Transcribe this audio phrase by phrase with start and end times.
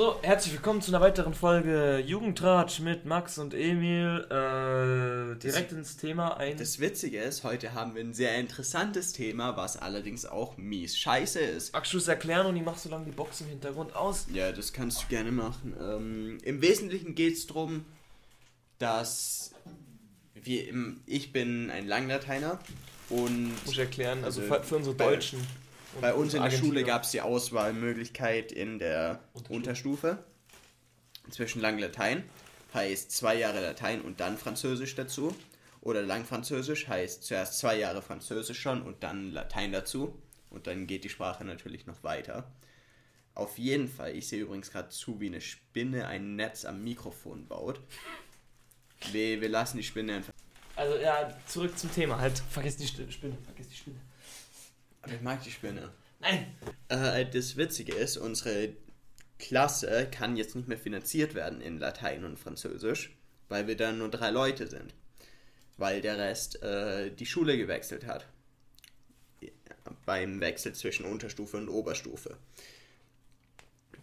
[0.00, 4.24] So, herzlich willkommen zu einer weiteren Folge Jugendratsch mit Max und Emil.
[4.30, 6.56] Äh, direkt Das- ins Thema ein.
[6.56, 11.40] Das Witzige ist, heute haben wir ein sehr interessantes Thema, was allerdings auch mies scheiße
[11.40, 11.74] ist.
[11.74, 14.24] Magst du es erklären und ich mach so lange die Box im Hintergrund aus?
[14.32, 15.76] Ja, das kannst du gerne machen.
[15.78, 17.84] Ähm, Im Wesentlichen geht es darum,
[18.78, 19.52] dass
[20.32, 22.58] wir im, ich bin ein Langlateiner
[23.10, 25.46] und Muss ich erklären, also, Also für, für unsere Deutschen.
[25.94, 26.50] Und bei uns in der.
[26.50, 30.10] Schule gab es die Auswahlmöglichkeit in der Unterstufe.
[30.10, 30.30] Unterstufe
[31.30, 32.24] zwischen Langlatein,
[32.74, 35.34] heißt zwei Jahre Latein und dann Französisch dazu.
[35.82, 40.20] Oder Langfranzösisch heißt zuerst zwei Jahre Französisch schon und dann Latein dazu.
[40.50, 42.52] Und dann geht die Sprache natürlich noch weiter.
[43.34, 47.46] Auf jeden Fall, ich sehe übrigens gerade zu, wie eine Spinne ein Netz am Mikrofon
[47.46, 47.80] baut.
[49.12, 50.34] Wir, wir lassen die Spinne einfach.
[50.76, 52.18] Also ja, zurück zum Thema.
[52.18, 54.00] Halt, vergiss die Spinne, vergiss die Spinne.
[55.02, 55.90] Aber ich mag die Spinne.
[56.20, 56.54] Nein!
[56.88, 58.74] Äh, das Witzige ist, unsere
[59.38, 63.16] Klasse kann jetzt nicht mehr finanziert werden in Latein und Französisch,
[63.48, 64.94] weil wir dann nur drei Leute sind.
[65.78, 68.26] Weil der Rest äh, die Schule gewechselt hat.
[70.04, 72.36] Beim Wechsel zwischen Unterstufe und Oberstufe.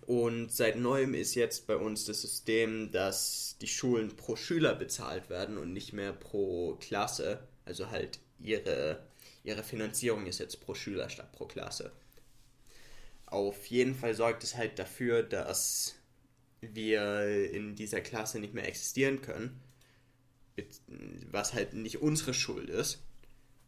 [0.07, 5.29] Und seit neuem ist jetzt bei uns das System, dass die Schulen pro Schüler bezahlt
[5.29, 7.41] werden und nicht mehr pro Klasse.
[7.65, 9.05] Also halt ihre,
[9.47, 11.91] ihre Finanzierung ist jetzt pro Schüler statt pro Klasse.
[13.25, 15.95] Auf jeden Fall sorgt es halt dafür, dass
[16.61, 19.59] wir in dieser Klasse nicht mehr existieren können,
[21.31, 23.03] was halt nicht unsere Schuld ist.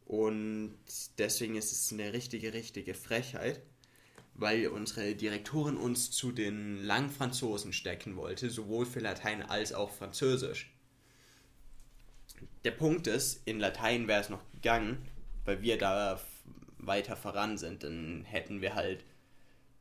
[0.06, 0.76] Und
[1.18, 3.62] deswegen ist es eine richtige, richtige Frechheit,
[4.34, 10.74] weil unsere Direktorin uns zu den Langfranzosen stecken wollte, sowohl für Latein als auch Französisch.
[12.66, 15.06] Der Punkt ist, in Latein wäre es noch gegangen,
[15.46, 16.20] weil wir da
[16.78, 19.04] weiter voran sind, dann hätten wir halt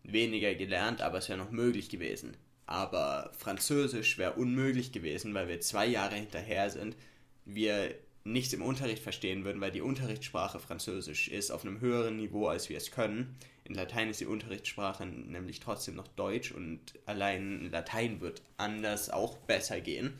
[0.02, 2.36] weniger gelernt, aber es wäre noch möglich gewesen.
[2.66, 6.96] Aber Französisch wäre unmöglich gewesen, weil wir zwei Jahre hinterher sind.
[7.44, 7.94] Wir
[8.24, 12.68] nichts im Unterricht verstehen würden, weil die Unterrichtssprache Französisch ist auf einem höheren Niveau, als
[12.68, 13.36] wir es können.
[13.64, 19.36] In Latein ist die Unterrichtssprache nämlich trotzdem noch Deutsch und allein Latein wird anders auch
[19.38, 20.18] besser gehen,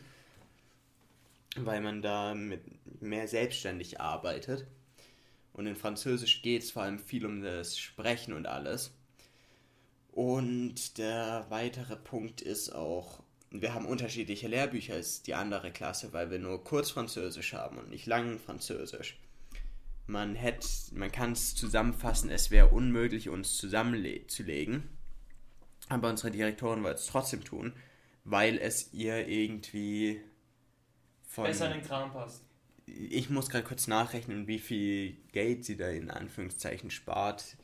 [1.55, 2.61] weil man da mit
[3.01, 4.65] mehr selbstständig arbeitet.
[5.59, 8.93] Und in Französisch geht es vor allem viel um das Sprechen und alles.
[10.13, 13.21] Und der weitere Punkt ist auch,
[13.51, 18.05] wir haben unterschiedliche Lehrbücher als die andere Klasse, weil wir nur Kurzfranzösisch haben und nicht
[18.05, 19.19] lang Französisch.
[20.07, 20.37] Man
[20.93, 24.87] man kann es zusammenfassen, es wäre unmöglich, uns zusammenzulegen.
[25.89, 27.73] Aber unsere Direktorin wollte es trotzdem tun,
[28.23, 30.21] weil es ihr irgendwie
[31.21, 32.48] von Besser in den Kram passt.
[33.09, 37.57] Ich muss gerade kurz nachrechnen, wie viel Geld sie da in Anführungszeichen spart.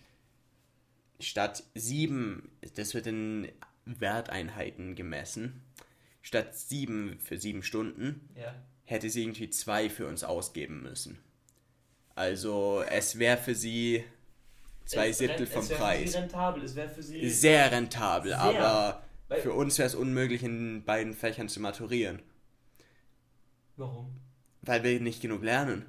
[1.19, 3.51] Statt sieben, das wird in
[3.85, 5.61] Werteinheiten gemessen,
[6.21, 8.53] statt sieben für sieben Stunden Ja.
[8.85, 11.17] hätte sie irgendwie zwei für uns ausgeben müssen.
[12.15, 14.03] Also es wäre für sie
[14.85, 16.11] zwei Es- Siebtel es vom Für Preis.
[16.13, 17.29] sie rentabel, es wäre für sie.
[17.29, 18.39] Sehr rentabel, Sehr.
[18.41, 19.03] aber
[19.41, 22.21] für uns wäre es unmöglich, in beiden Fächern zu maturieren,
[23.77, 24.19] Warum?
[24.65, 25.85] Weil wir nicht genug lernen.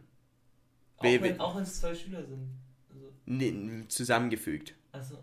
[0.98, 2.48] Auch Wir- wenn, auch wenn es zwei Schüler sind.
[2.92, 4.75] Also, Nee, zusammengefügt.
[4.92, 5.19] also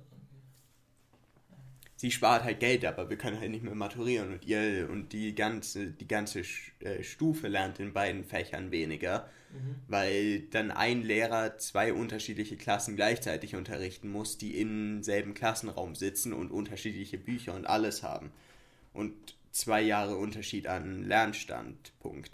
[1.95, 5.33] sie spart halt Geld, aber wir können halt nicht mehr maturieren und ihr und die
[5.35, 6.41] ganze die ganze
[6.79, 9.75] äh, Stufe lernt in beiden Fächern weniger, Mhm.
[9.87, 16.33] weil dann ein Lehrer zwei unterschiedliche Klassen gleichzeitig unterrichten muss, die im selben Klassenraum sitzen
[16.33, 18.31] und unterschiedliche Bücher und alles haben
[18.93, 19.13] und
[19.51, 22.31] zwei Jahre Unterschied an Lernstandpunkt.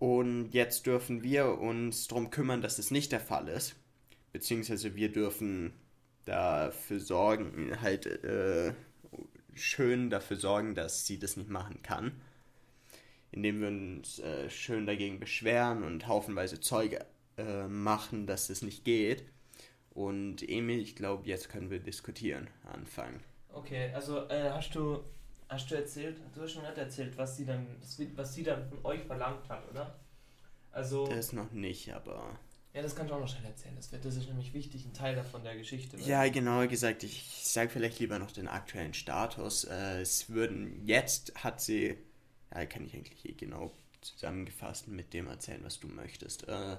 [0.00, 3.76] Und jetzt dürfen wir uns darum kümmern, dass das nicht der Fall ist.
[4.32, 5.74] Beziehungsweise wir dürfen
[6.24, 8.72] dafür sorgen, halt äh,
[9.52, 12.12] schön dafür sorgen, dass sie das nicht machen kann.
[13.30, 17.04] Indem wir uns äh, schön dagegen beschweren und haufenweise Zeuge
[17.36, 19.24] äh, machen, dass das nicht geht.
[19.90, 23.20] Und Emil, ich glaube, jetzt können wir diskutieren anfangen.
[23.52, 25.04] Okay, also äh, hast du
[25.50, 27.66] hast du erzählt, du hast schon nicht erzählt, was sie dann
[28.16, 29.94] was, sie- dann von euch verlangt hat, oder?
[30.72, 32.38] Also Das noch nicht, aber.
[32.72, 33.74] ja, das kann ich auch noch schnell erzählen.
[33.76, 35.96] Das, wird, das ist nämlich wichtig, ein Teil davon der Geschichte.
[35.98, 39.64] Ja, genauer gesagt, ich sage vielleicht lieber noch den aktuellen Status.
[39.64, 41.96] Äh, es würden, jetzt hat sie,
[42.54, 46.48] ja, kann ich eigentlich eh genau zusammengefasst mit dem erzählen, was du möchtest.
[46.48, 46.76] Äh,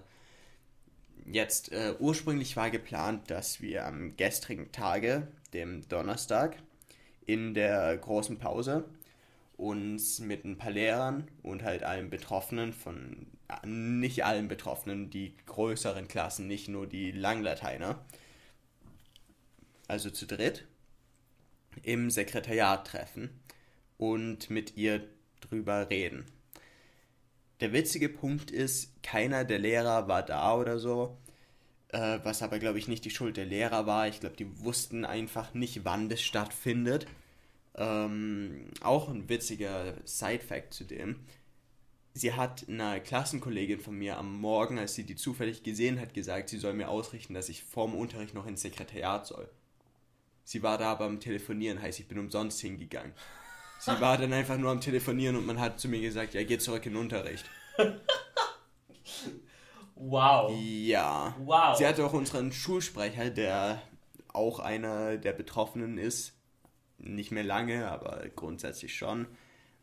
[1.26, 6.58] jetzt, äh, ursprünglich war geplant, dass wir am gestrigen Tage, dem Donnerstag,
[7.26, 8.86] in der großen Pause
[9.58, 13.28] uns mit ein paar Lehrern und halt allen Betroffenen von,
[13.64, 18.04] nicht allen Betroffenen, die größeren Klassen, nicht nur die Langlateiner,
[19.88, 20.66] also zu dritt,
[21.84, 23.30] im Sekretariat treffen
[23.98, 25.08] und mit ihr
[25.42, 26.26] drüber reden.
[27.60, 31.18] Der witzige Punkt ist, keiner der Lehrer war da oder so,
[31.92, 34.08] äh, was aber, glaube ich, nicht die Schuld der Lehrer war.
[34.08, 37.08] Ich glaube, die wussten einfach nicht, wann das stattfindet.
[37.76, 41.18] Ähm, auch ein witziger Side-Fact zu dem.
[42.14, 46.50] Sie hat einer Klassenkollegin von mir am Morgen, als sie die zufällig gesehen hat, gesagt,
[46.50, 49.50] sie soll mir ausrichten, dass ich vorm Unterricht noch ins Sekretariat soll.
[50.44, 53.14] Sie war da aber am Telefonieren, heißt, ich bin umsonst hingegangen.
[53.80, 56.58] Sie war dann einfach nur am Telefonieren und man hat zu mir gesagt, ja, geh
[56.58, 57.46] zurück in den Unterricht.
[60.04, 60.52] Wow.
[60.60, 61.36] Ja.
[61.44, 61.78] Wow.
[61.78, 63.82] Sie hatte auch unseren Schulsprecher, der
[64.34, 66.34] auch einer der Betroffenen ist.
[66.98, 69.28] Nicht mehr lange, aber grundsätzlich schon.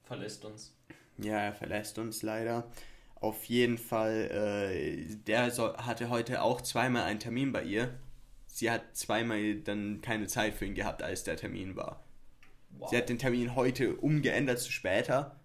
[0.03, 0.75] Verlässt uns.
[1.19, 2.69] Ja, er verlässt uns leider.
[3.15, 4.31] Auf jeden Fall,
[4.73, 7.95] äh, der so, hatte heute auch zweimal einen Termin bei ihr.
[8.47, 12.03] Sie hat zweimal dann keine Zeit für ihn gehabt, als der Termin war.
[12.71, 12.91] Wow.
[12.91, 15.37] Sie hat den Termin heute umgeändert zu später,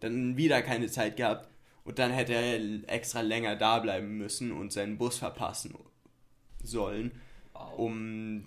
[0.00, 1.48] dann wieder keine Zeit gehabt
[1.84, 5.74] und dann hätte er extra länger da bleiben müssen und seinen Bus verpassen
[6.62, 7.12] sollen,
[7.52, 7.78] wow.
[7.78, 8.46] um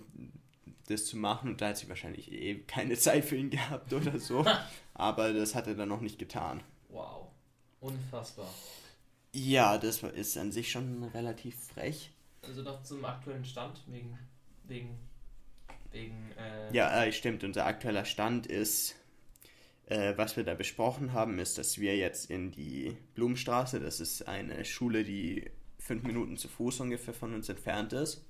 [0.88, 4.20] das zu machen und da hat sie wahrscheinlich eh keine Zeit für ihn gehabt oder
[4.20, 4.46] so,
[4.94, 6.62] aber das hat er dann noch nicht getan.
[6.90, 7.28] Wow.
[7.80, 8.50] Unfassbar.
[9.34, 12.12] Ja, das ist an sich schon relativ frech.
[12.42, 14.18] Also noch zum aktuellen Stand wegen
[14.64, 14.98] wegen
[15.92, 17.44] wegen äh, Ja, äh, stimmt.
[17.44, 18.96] Unser aktueller Stand ist,
[19.88, 24.28] äh, was wir da besprochen haben, ist, dass wir jetzt in die Blumenstraße, das ist
[24.28, 25.50] eine Schule, die
[25.80, 28.26] fünf Minuten zu Fuß ungefähr von uns entfernt ist.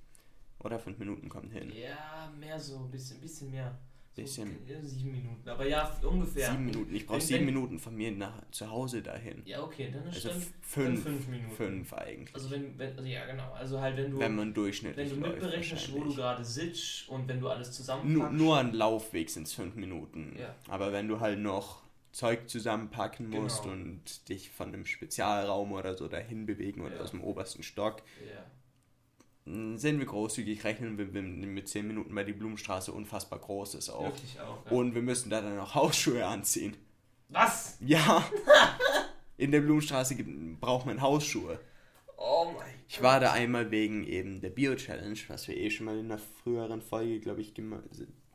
[0.59, 1.71] Oder fünf Minuten kommen hin.
[1.71, 3.77] Ja, mehr so, ein bisschen, bisschen mehr.
[4.24, 4.68] Bisschen.
[4.68, 5.48] äh, Sieben Minuten.
[5.50, 6.52] Aber ja, ungefähr.
[6.52, 6.96] Sieben Minuten.
[6.96, 9.42] Ich brauche Wenn- sieben wenn- Minuten von mir nach zu Hause dahin.
[9.46, 11.52] Ja, okay, dann ist Also fünf, fünf Minuten.
[11.56, 12.34] fünf eigentlich.
[12.36, 15.16] Also wenn, wenn, also ja genau, also halt wenn du wenn man wenn durchschnittlich du
[15.16, 15.34] läuft.
[15.34, 18.34] mitberechnest, wo du gerade sitzt und wenn du alles Nur, zusammenpackst.
[18.38, 20.36] nur ein Laufweg sind es fünf Minuten.
[20.40, 20.56] Ja.
[20.68, 23.75] Aber wenn du halt noch Zeug zusammenpacken musst Genau.
[23.75, 27.02] und dich von einem Spezialraum oder so dahin bewegen oder Ja.
[27.02, 28.44] aus dem obersten Stock, Ja.
[29.78, 33.90] Sind wir großzügig rechnen wir wir mit 10 Minuten, weil die Blumenstraße unfassbar groß ist
[33.90, 34.06] auch.
[34.06, 34.66] Wirklich auch.
[34.66, 34.72] Ja.
[34.72, 36.76] Und wir müssen da dann noch Hausschuhe anziehen.
[37.30, 37.78] Was?
[37.80, 38.24] Ja!
[39.38, 40.16] In der Blumenstraße
[40.60, 41.60] braucht man Hausschuhe.
[42.18, 45.98] Oh mein Ich war da einmal wegen eben der Bio-Challenge, was wir eh schon mal
[46.00, 47.54] in einer früheren Folge, glaube ich,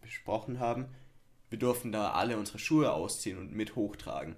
[0.01, 0.87] besprochen haben.
[1.51, 4.37] Wir durften da alle unsere Schuhe ausziehen und mit hochtragen,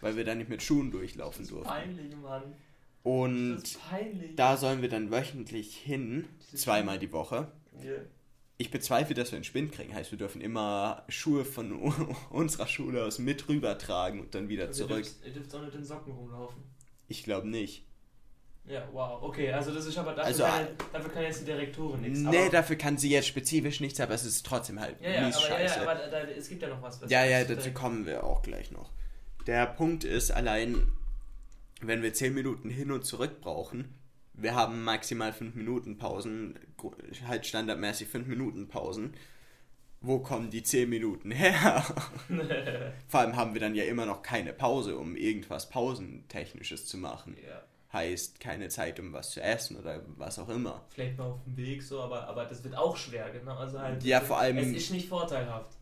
[0.00, 1.68] weil wir da nicht mit Schuhen durchlaufen Das ist durften.
[1.68, 2.54] peinlich, Mann.
[3.02, 3.62] Und
[4.36, 7.50] da sollen wir dann wöchentlich hin, zweimal die Woche.
[7.82, 7.92] Ja.
[8.60, 9.94] Ich bezweifle, dass wir einen Spind kriegen.
[9.94, 11.72] Heißt, wir dürfen immer Schuhe von
[12.30, 15.04] unserer Schule aus mit rübertragen und dann wieder Ihr zurück.
[15.04, 16.62] dürft, ihr dürft auch nicht in Socken rumlaufen.
[17.06, 17.84] Ich glaube nicht.
[18.66, 19.22] Ja, wow.
[19.22, 22.18] Okay, also das ist aber dafür, Also, kann, dafür kann jetzt die Direktorin nichts.
[22.18, 25.26] Nee, aber, dafür kann sie jetzt spezifisch nichts, aber es ist trotzdem halt ja, ja,
[25.26, 25.76] mies aber, ja, scheiße.
[25.76, 27.00] ja, aber da, es gibt ja noch was.
[27.00, 28.90] was Ja, ja, dazu kommen wir auch gleich noch.
[29.46, 30.92] Der Punkt ist allein,
[31.80, 33.94] wenn wir 10 Minuten hin und zurück brauchen,
[34.34, 36.58] wir haben maximal 5 Minuten Pausen,
[37.26, 39.14] halt standardmäßig 5 Minuten Pausen.
[40.00, 41.84] Wo kommen die 10 Minuten her?
[43.08, 47.36] Vor allem haben wir dann ja immer noch keine Pause, um irgendwas Pausentechnisches zu machen.
[47.44, 50.84] ja, Heißt keine Zeit, um was zu essen oder was auch immer.
[50.90, 53.56] vielleicht mal auf dem Weg so, aber, aber das wird auch schwer, genau.
[53.56, 55.72] Also halt, Ja, vor allem- Es ist nicht vorteilhaft.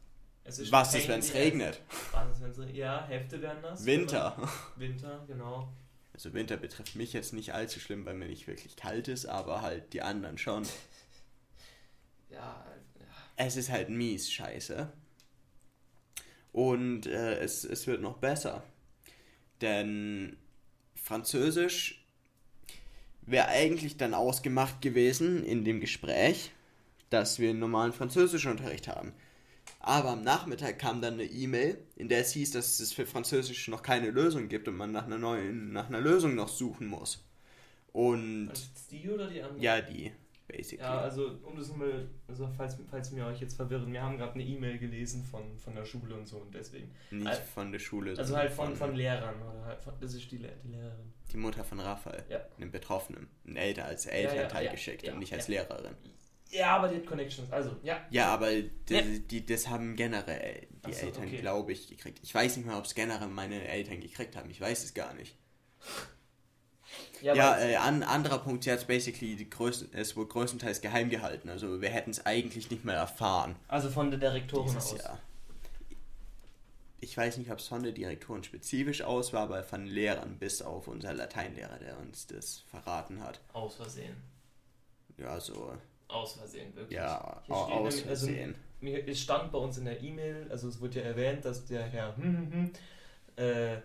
[0.44, 1.80] Es ist Was ist, wenn es regnet?
[2.12, 2.76] Was ist, wenn es regnet?
[2.76, 3.84] Ja, Hefte werden das.
[3.84, 4.36] Winter.
[4.76, 5.68] Winter, genau.
[6.16, 9.60] Also Winter betrifft mich jetzt nicht allzu schlimm, weil mir nicht wirklich kalt ist, aber
[9.60, 10.62] halt die anderen schon.
[12.30, 12.64] Ja,
[12.98, 13.06] ja.
[13.36, 14.90] Es ist halt mies scheiße.
[16.52, 18.64] Und äh, es, es wird noch besser.
[19.60, 20.38] Denn
[20.94, 22.02] Französisch
[23.20, 26.50] wäre eigentlich dann ausgemacht gewesen in dem Gespräch,
[27.10, 29.12] dass wir einen normalen Französischunterricht haben.
[29.86, 33.68] Aber am Nachmittag kam dann eine E-Mail, in der es hieß, dass es für Französisch
[33.68, 37.24] noch keine Lösung gibt und man nach einer neuen, nach einer Lösung noch suchen muss.
[37.92, 39.62] Und Also die oder die andere?
[39.62, 40.10] ja, die,
[40.48, 40.82] basically.
[40.82, 44.34] Ja, also um das mal, also falls, falls wir euch jetzt verwirren, wir haben gerade
[44.34, 46.90] eine E-Mail gelesen von, von der Schule und so und deswegen.
[47.12, 48.18] Nicht Al- von der Schule.
[48.18, 51.12] Also halt von, von Lehrern oder halt von, das ist die, die Lehrerin.
[51.32, 52.40] Die Mutter von Raphael, Ja.
[52.58, 55.94] einem Betroffenen, ein Elter als Elternteil ja, geschickt ja, und nicht als Lehrerin.
[56.50, 58.00] Ja, aber die hat Connections, also ja.
[58.10, 59.02] Ja, aber die, Ja.
[59.02, 61.38] die, das haben generell die so, Eltern, okay.
[61.38, 62.20] glaube ich, gekriegt.
[62.22, 64.48] Ich weiß nicht mehr, ob es generell meine Eltern gekriegt haben.
[64.50, 65.36] Ich weiß es gar nicht.
[67.20, 70.80] Ja, Ja, äh, an, anderer Punkt, sie hat es basically, die größten, es wurde größtenteils
[70.80, 71.48] geheim gehalten.
[71.48, 74.98] Also wir hätten es eigentlich nicht mehr erfahren also von der Direktorin dieses aus.
[74.98, 75.20] Jahr.
[77.00, 80.62] Ich weiß nicht, ob es von der Direktorin spezifisch aus war, aber von Lehrern, bis
[80.62, 83.40] auf unser Lateinlehrer, der uns das verraten hat.
[83.52, 84.16] Aus Versehen.
[85.18, 85.76] Ja, so
[86.08, 86.96] Aus Versehen, wirklich.
[86.96, 88.54] Ja, Hier steht aus nämlich- also Versehen.
[88.80, 91.82] mir, es stand bei uns in der E-Mail, also es wurde ja erwähnt, dass der
[91.84, 92.70] Herr hm, hm, hm,
[93.44, 93.80] äh,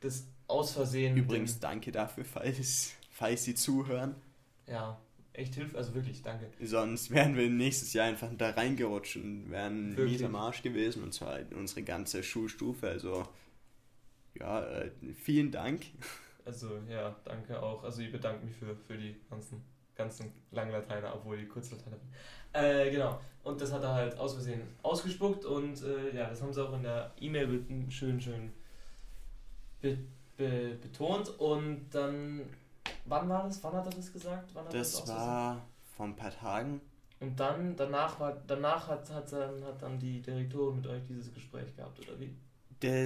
[0.00, 1.16] das aus Versehen.
[1.16, 4.14] Übrigens, danke dafür, falls, falls Sie zuhören.
[4.66, 5.00] Ja,
[5.32, 6.50] echt hilft, also wirklich, danke.
[6.60, 10.18] Sonst wären wir nächstes Jahr einfach da reingerutscht und wären Wirklich?
[10.18, 12.88] mies am Arsch gewesen und zwar unsere ganze Schulstufe.
[12.88, 13.26] Also,
[14.34, 15.86] ja, äh, vielen Dank.
[16.44, 17.82] Also ja, danke auch.
[17.82, 19.62] Also ich bedanke mich für, für die ganzen,
[19.96, 22.08] ganzen Langlateiner, obwohl die Kurzlateiner bin.
[22.52, 23.18] Äh, genau.
[23.44, 26.72] Und das hat er halt aus Versehen ausgespuckt und äh, ja, das haben sie auch
[26.74, 28.52] in der E-Mail schön, schön
[29.80, 29.98] be,
[30.36, 31.28] be, betont.
[31.38, 32.42] Und dann,
[33.04, 33.62] wann war das?
[33.62, 34.50] Wann hat er das gesagt?
[34.54, 36.80] Wann hat Das Versehen- war vor ein paar Tagen.
[37.20, 41.32] Und dann, danach war, danach hat, hat, dann, hat dann die Direktorin mit euch dieses
[41.32, 42.34] Gespräch gehabt, oder wie?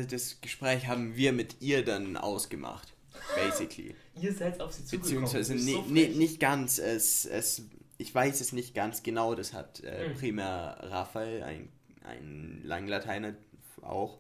[0.09, 2.93] Das Gespräch haben wir mit ihr dann ausgemacht.
[3.35, 3.95] Basically.
[4.21, 5.23] Ihr seid auf sie zugekommen.
[5.25, 6.79] Beziehungsweise nee, so nee, nicht ganz.
[6.79, 7.63] Es, es,
[7.99, 9.35] ich weiß es nicht ganz genau.
[9.35, 10.15] Das hat äh, Hm.
[10.15, 11.69] primär Raphael, ein,
[12.05, 13.35] ein Langlateiner
[13.83, 14.19] auch,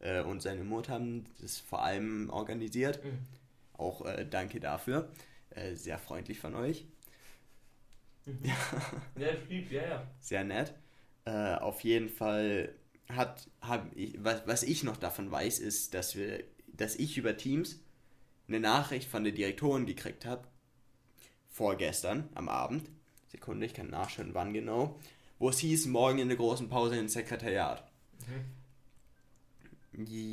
[0.00, 3.02] äh, und seine Mutter haben das vor allem organisiert.
[3.04, 3.18] Mhm.
[3.74, 5.10] Auch äh, danke dafür.
[5.50, 6.86] Äh, sehr freundlich von euch.
[8.26, 8.38] Mhm.
[9.16, 10.06] Ja, lieb, ja, ja.
[10.20, 10.74] Sehr nett.
[11.24, 12.74] Äh, auf jeden Fall
[13.08, 17.36] hat, hab ich, was, was ich noch davon weiß, ist, dass wir, dass ich über
[17.36, 17.80] Teams
[18.48, 20.46] eine Nachricht von der Direktorin gekriegt habe,
[21.50, 22.88] vorgestern am Abend,
[23.28, 24.98] Sekunde, ich kann nachschauen, wann genau,
[25.38, 27.84] wo es hieß, morgen in der großen Pause ins Sekretariat.
[28.26, 28.44] Mhm.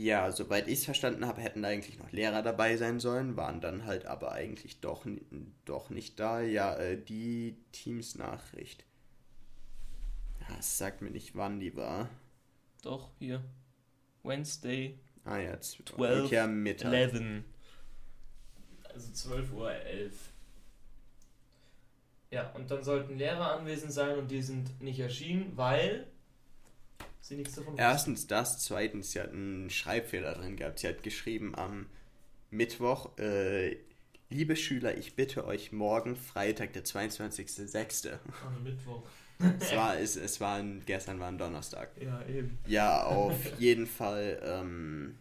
[0.04, 3.62] Ja, soweit ich es verstanden habe, hätten da eigentlich noch Lehrer dabei sein sollen, waren
[3.62, 5.06] dann halt aber eigentlich doch,
[5.66, 6.40] doch nicht da.
[6.42, 8.86] Ja, äh, die Teams-Nachricht.
[10.48, 12.10] Ja, es sagt mir nicht, wann die war.
[12.84, 13.44] Doch, hier.
[14.24, 16.94] Wednesday, Ah ja, z- 12, okay, Mittag.
[16.94, 17.44] 11.
[18.96, 20.14] Also 12 Uhr 11.
[22.32, 26.08] Ja, und dann sollten Lehrer anwesend sein und die sind nicht erschienen, weil
[27.20, 27.82] sie nichts davon wussten.
[27.82, 30.80] Erstens das, zweitens, sie hat einen Schreibfehler drin gehabt.
[30.80, 31.88] Sie hat geschrieben am
[32.52, 33.78] Mittwoch, äh,
[34.30, 38.18] liebe Schüler, ich bitte euch morgen, Freitag, der 22.06.
[38.46, 39.04] Am Mittwoch.
[39.60, 41.92] es war, es, es war ein, gestern war ein Donnerstag.
[42.02, 42.58] Ja, eben.
[42.66, 44.40] Ja, auf jeden Fall.
[44.42, 45.16] Ähm,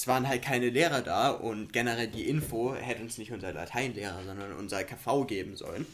[0.00, 4.24] es waren halt keine Lehrer da und generell die Info hätte uns nicht unser Lateinlehrer,
[4.24, 5.84] sondern unser KV geben sollen.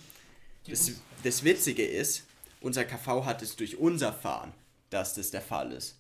[0.69, 0.93] Das,
[1.25, 2.25] das Witzige ist,
[2.61, 4.53] unser KV hat es durch uns erfahren,
[4.91, 5.99] dass das der Fall ist.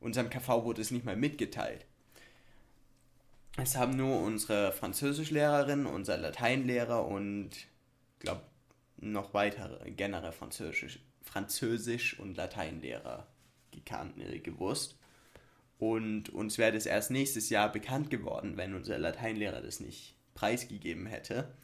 [0.00, 1.86] Unserem KV wurde es nicht mal mitgeteilt.
[3.56, 7.52] Es haben nur unsere Französischlehrerin, unser Lateinlehrer und,
[8.18, 8.42] glaube
[8.98, 13.26] noch weitere generell Französisch, Französisch und Lateinlehrer
[13.70, 14.96] gekannt, äh, gewusst.
[15.78, 21.06] Und uns wäre das erst nächstes Jahr bekannt geworden, wenn unser Lateinlehrer das nicht preisgegeben
[21.06, 21.54] hätte.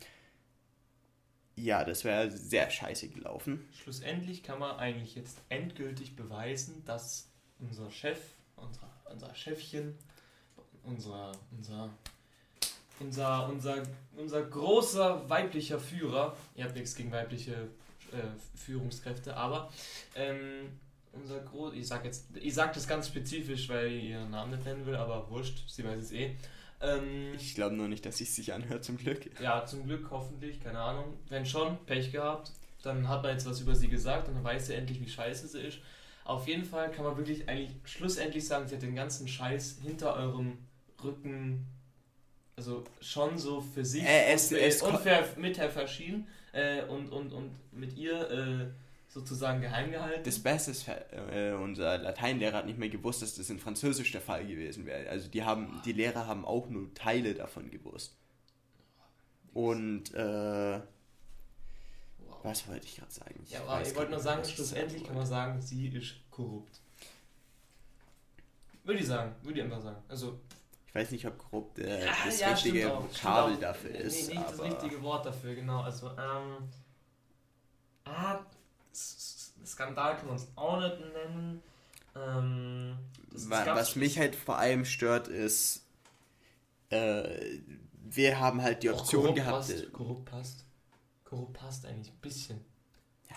[1.57, 3.69] Ja, das wäre sehr scheiße gelaufen.
[3.73, 8.19] Schlussendlich kann man eigentlich jetzt endgültig beweisen, dass unser Chef,
[8.57, 9.95] unser, unser Chefchen,
[10.83, 11.91] unser, unser,
[13.01, 13.83] unser, unser,
[14.17, 17.69] unser großer weiblicher Führer, ihr habt nichts gegen weibliche
[18.13, 19.71] äh, Führungskräfte, aber
[20.17, 20.81] ähm,
[21.13, 24.65] unser Gro ich sag jetzt, ich sag das ganz spezifisch, weil ich ihren Namen nicht
[24.65, 26.37] nennen will, aber wurscht, sie weiß es eh.
[26.81, 29.31] Ähm, Ich glaube nur nicht, dass es sich anhört, zum Glück.
[29.41, 31.15] ja, zum Glück, hoffentlich, keine Ahnung.
[31.29, 32.53] Wenn schon, Pech gehabt,
[32.83, 35.47] dann hat man jetzt was über sie gesagt und dann weiß sie endlich, wie scheiße
[35.49, 35.79] sie ist.
[36.25, 40.15] Auf jeden Fall kann man wirklich eigentlich schlussendlich sagen, sie hat den ganzen Scheiß hinter
[40.17, 40.59] eurem
[41.03, 41.67] Rücken,
[42.57, 47.09] also schon so für sich Äh, es- und, es für, mit Herr Verschien äh, und,
[47.11, 48.67] und, und mit ihr äh,
[49.13, 50.25] sozusagen geheim gehalten.
[50.25, 54.23] Das Beste ist, äh, unser Lateinlehrer hat nicht mehr gewusst, dass das in Französisch der
[54.23, 55.09] Fall gewesen wäre.
[55.11, 58.17] Also die haben, die Lehrer haben auch nur Teile davon gewusst.
[59.53, 60.81] Und äh,
[62.21, 62.39] wow.
[62.43, 63.45] was wollte ich gerade sagen?
[63.49, 66.81] Ja, aber ich wollte nur sagen, nicht, ich schlussendlich kann man sagen, sie ist korrupt.
[68.85, 70.03] Würde ich sagen, würde ich einfach sagen.
[70.09, 70.41] Also,
[70.89, 74.29] Ich weiß nicht, ob korrupt äh, Ja, das ja, richtige Vokabel dafür Nee, ist.
[74.31, 75.83] nicht das aber richtige Wort dafür, genau.
[75.83, 76.71] Also, ähm.
[78.05, 78.41] Ah,
[78.95, 81.63] Skandal kann man es auch nicht nennen.
[82.15, 82.97] Ähm.
[83.33, 85.87] das- das was mich halt vor allem stört, ist,
[86.91, 87.59] äh,
[88.05, 89.57] wir haben halt die Och, Option korrupt gehabt.
[89.57, 90.65] Passt, äh, korrupt passt.
[91.25, 92.61] Korrupt passt eigentlich ein bisschen.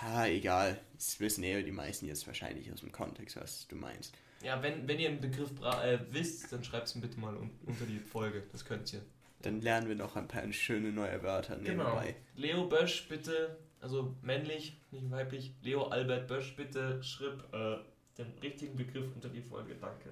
[0.02, 0.82] Ja, egal.
[0.96, 4.14] Das wissen eh die meisten jetzt wahrscheinlich aus dem Kontext, was du meinst.
[4.44, 7.86] Ja, wenn, wenn ihr einen Begriff äh, wisst, dann schreibt es bitte mal un unter
[7.86, 8.44] die Folge.
[8.52, 9.02] Das könnt ihr.
[9.42, 11.84] Dann lernen wir noch ein paar schöne neue Wörter Genau.
[11.84, 12.16] nebenbei.
[12.36, 17.78] Leo Bösch, bitte, also männlich, nicht weiblich, Leo Albert Bösch, bitte schrieb äh,
[18.18, 20.10] den richtigen Begriff unter die Folge, danke.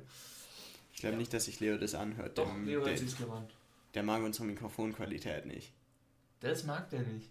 [0.93, 1.19] Ich glaube Ja.
[1.19, 2.37] nicht, dass sich Leo das anhört.
[2.37, 3.51] Doch, Dem- Leo der, hört sich's gewandt.
[3.95, 5.71] der mag unsere Mikrofonqualität nicht.
[6.39, 7.29] Das mag der nicht.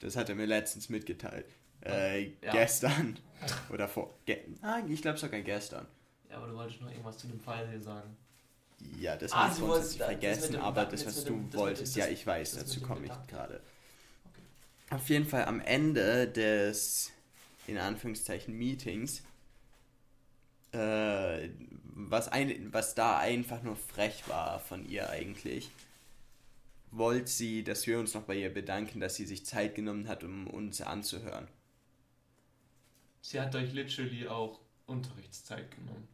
[0.00, 1.46] Das hat er mir letztens mitgeteilt.
[1.84, 2.50] Äh, Ja.
[2.52, 3.16] Gestern.
[3.70, 4.12] Oder vor.
[4.24, 5.86] Ge ah, ich glaube sogar gestern.
[6.28, 8.16] Ja, aber du wolltest noch irgendwas zu dem Fall hier sagen.
[8.98, 11.50] Ja, das Ah, habe ich grundsätzlich das vergessen, dem aber das, das was du dem-
[11.50, 13.60] das wolltest, dem- ja, ich weiß, das dazu komme ich gerade.
[14.90, 17.12] Auf jeden Fall am Ende des,
[17.66, 19.22] in Anführungszeichen, Meetings,
[20.72, 21.48] äh,
[21.82, 25.70] was, ein, was da einfach nur frech war von ihr eigentlich,
[26.90, 30.22] wollte sie, dass wir uns noch bei ihr bedanken, dass sie sich Zeit genommen hat,
[30.22, 31.48] um uns anzuhören.
[33.20, 36.06] Sie hat euch literally auch Unterrichtszeit genommen.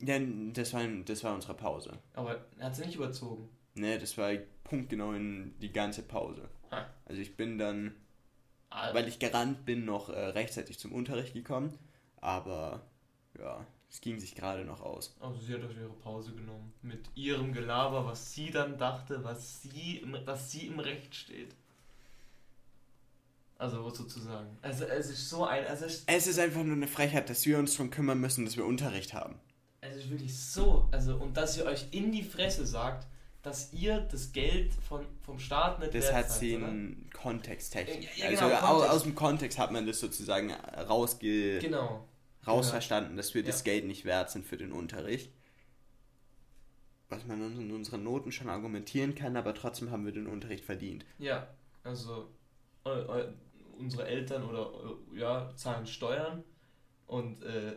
[0.00, 0.18] Ja,
[0.52, 1.98] das war, das war unsere Pause.
[2.14, 3.48] Aber er hat sie nicht überzogen.
[3.74, 6.48] Ne, das war punktgenau in die ganze Pause.
[6.72, 6.86] Ah.
[7.04, 7.94] Also ich bin dann,
[8.70, 11.78] Ah, weil ich gerannt bin, noch äh, rechtzeitig zum Unterricht gekommen.
[12.20, 12.80] Aber
[13.38, 15.14] ja, es ging sich gerade noch aus.
[15.20, 16.72] Also sie hat euch ihre Pause genommen.
[16.80, 21.54] Mit ihrem Gelaber, was sie dann dachte, was sie im, was sie im Recht steht.
[23.58, 24.56] Also sozusagen.
[24.62, 25.66] Also es ist so ein.
[25.66, 28.56] Also es, Es ist einfach nur eine Frechheit, dass wir uns darum kümmern müssen, dass
[28.56, 29.38] wir Unterricht haben.
[29.82, 30.88] es ist wirklich so.
[30.90, 33.06] Also und dass ihr euch in die Fresse sagt,
[33.42, 38.16] dass ihr das Geld von, vom Staat nicht Das hat sie in Kontexttechnik.
[38.16, 38.90] Ja, ja, also genau, au- Kontext.
[38.94, 42.06] aus dem Kontext hat man das sozusagen rausge Genau.
[42.46, 43.64] rausverstanden, dass wir das Ja.
[43.72, 45.32] Geld nicht wert sind für den Unterricht.
[47.08, 51.04] Was man in unseren Noten schon argumentieren kann, aber trotzdem haben wir den Unterricht verdient.
[51.18, 51.46] Ja,
[51.84, 52.28] also
[53.78, 54.70] unsere Eltern oder
[55.14, 56.42] ja, zahlen Steuern
[57.06, 57.74] und äh,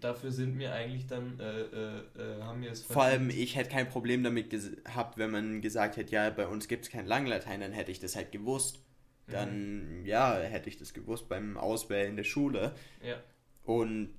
[0.00, 3.70] dafür sind wir eigentlich dann, äh, äh, äh, haben wir es Vor allem, ich hätte
[3.70, 7.60] kein Problem damit gehabt, wenn man gesagt hätte, ja, bei uns gibt es kein Langlatein,
[7.60, 8.84] dann hätte ich das halt gewusst.
[9.26, 9.32] Mhm.
[9.32, 12.74] Dann, ja, hätte ich das gewusst beim Auswählen der Schule.
[13.02, 13.16] Ja.
[13.64, 14.14] Und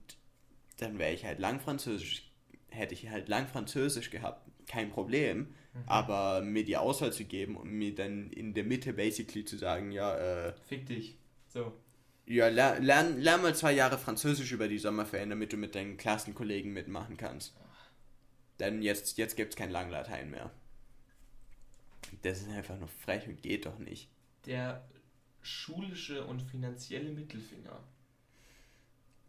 [0.77, 2.32] dann wäre ich halt lang Französisch,
[2.70, 5.39] hätte ich halt lang Französisch gehabt, kein Problem.
[5.74, 5.84] Mhm.
[5.88, 9.92] Aber mir die Auswahl zu geben und mir dann in der Mitte basically zu sagen,
[9.92, 11.18] ja, äh, Fick dich.
[11.48, 11.74] So.
[12.25, 15.98] Ja, ler lern, lern mal zwei Jahre Französisch über die Sommerferien, damit du mit deinen
[15.98, 17.54] Klassenkollegen mitmachen kannst.
[18.60, 20.52] Denn jetzt, jetzt gibt es kein Langlatein mehr.
[22.21, 24.10] Das ist einfach nur frech und geht doch nicht.
[24.45, 24.88] Der
[25.41, 27.84] schulische und finanzielle Mittelfinger.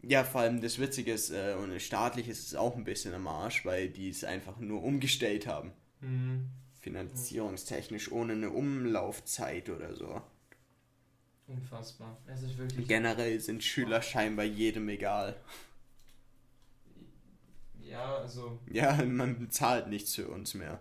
[0.03, 3.27] Ja, vor allem das Witzige ist, äh, und staatlich ist es auch ein bisschen am
[3.27, 5.73] Arsch, weil die es einfach nur umgestellt haben.
[6.01, 6.51] Mhm.
[6.81, 10.21] Finanzierungstechnisch, ohne eine Umlaufzeit oder so.
[11.47, 12.17] Unfassbar.
[12.27, 12.89] Es ist wirklich.
[12.89, 15.37] Generell sind Schüler scheinbar jedem egal.
[17.83, 18.59] Ja, also.
[18.71, 20.81] Ja, man bezahlt nichts für uns mehr.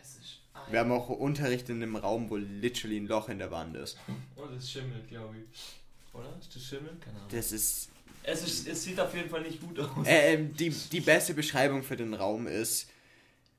[0.00, 0.40] Es ist.
[0.70, 3.96] Wir haben auch Unterricht in einem Raum, wo literally ein Loch in der Wand ist.
[4.36, 5.78] Und es schimmelt, glaube ich.
[6.12, 6.36] Oder?
[6.40, 6.96] Ist das Schimmel?
[7.00, 7.28] Keine Ahnung.
[7.30, 7.90] Das ist.
[8.24, 10.04] Es, ist, es sieht auf jeden Fall nicht gut aus.
[10.04, 12.90] Äh, ähm, die, die beste Beschreibung für den Raum ist.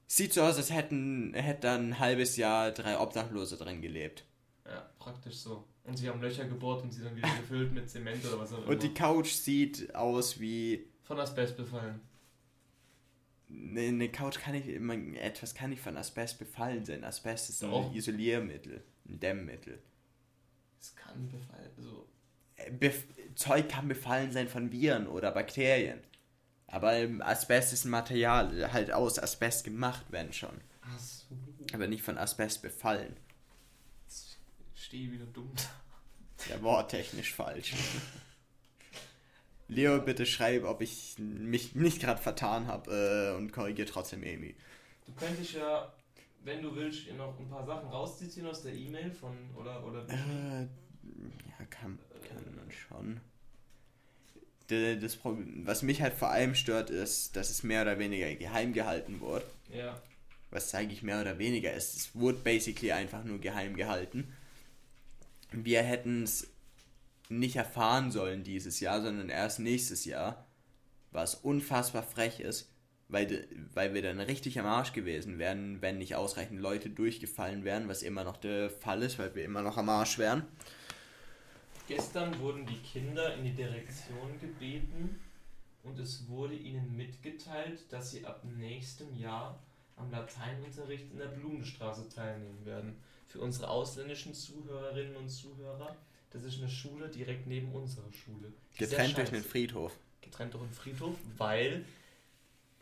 [0.07, 4.25] Sieht so aus, als hätten hätte ein halbes Jahr drei Obdachlose drin gelebt.
[4.65, 5.65] Ja, praktisch so.
[5.88, 8.58] Und sie haben Löcher gebohrt und sie dann wieder gefüllt mit Zement oder was auch
[8.58, 8.67] immer.
[8.67, 10.86] Und die Couch sieht aus wie.
[11.04, 12.02] Von Asbest befallen.
[13.50, 14.80] Eine eine Couch kann nicht.
[14.82, 17.06] Man, etwas kann nicht von Asbest befallen sein.
[17.06, 17.95] Asbest ist ein Doch.
[17.95, 19.80] Isoliermittel, ein Dämmmittel.
[20.78, 21.71] Es kann befallen.
[21.78, 22.06] So.
[22.58, 26.02] Äh, Bef Zeug kann befallen sein von Viren oder Bakterien.
[26.67, 30.60] Aber ähm, Asbest ist ein Material, halt aus Asbest gemacht, wenn schon.
[30.82, 31.26] Ach so.
[31.73, 33.15] Aber nicht von Asbest befallen.
[34.06, 34.38] Jetzt
[34.76, 35.63] stehe ich wieder dumm da.
[36.49, 37.73] Der worttechnisch falsch.
[39.69, 44.55] Leo, bitte schreib, ob ich mich nicht gerade vertan habe äh, und korrigier trotzdem Amy.
[45.05, 45.91] Du könntest ja,
[46.43, 49.36] wenn du willst, hier noch ein paar Sachen rausziehen aus der E-Mail von.
[49.55, 49.86] Oder.
[49.86, 53.19] oder Äh, ja, kann, kann man schon.
[54.99, 58.73] Das Problem, was mich halt vor allem stört, ist, dass es mehr oder weniger geheim
[58.73, 59.45] gehalten wurde.
[59.73, 60.01] ja.
[60.49, 61.73] Was zeige ich mehr oder weniger?
[61.73, 64.33] Es wurde basically einfach nur geheim gehalten.
[65.51, 66.51] Wir hätten es
[67.29, 70.45] nicht erfahren sollen dieses Jahr, sondern erst nächstes Jahr.
[71.12, 72.69] Was unfassbar frech ist,
[73.10, 77.88] weil, weil wir dann richtig am Arsch gewesen wären, wenn nicht ausreichend Leute durchgefallen wären,
[77.88, 80.43] was immer noch der Fall ist, weil wir immer noch am Arsch wären.
[81.88, 85.19] Gestern wurden die Kinder in die Direktion gebeten
[85.83, 89.57] und es wurde ihnen mitgeteilt, dass sie ab nächstem Jahr
[89.95, 92.97] am Lateinunterricht in der Blumenstraße teilnehmen werden.
[93.27, 95.95] Für unsere ausländischen Zuhörerinnen und Zuhörer,
[96.31, 98.53] das ist eine Schule direkt neben unserer Schule.
[98.73, 99.97] Die Getrennt durch einen Friedhof.
[100.21, 101.85] getrennt durch einen Friedhof, weil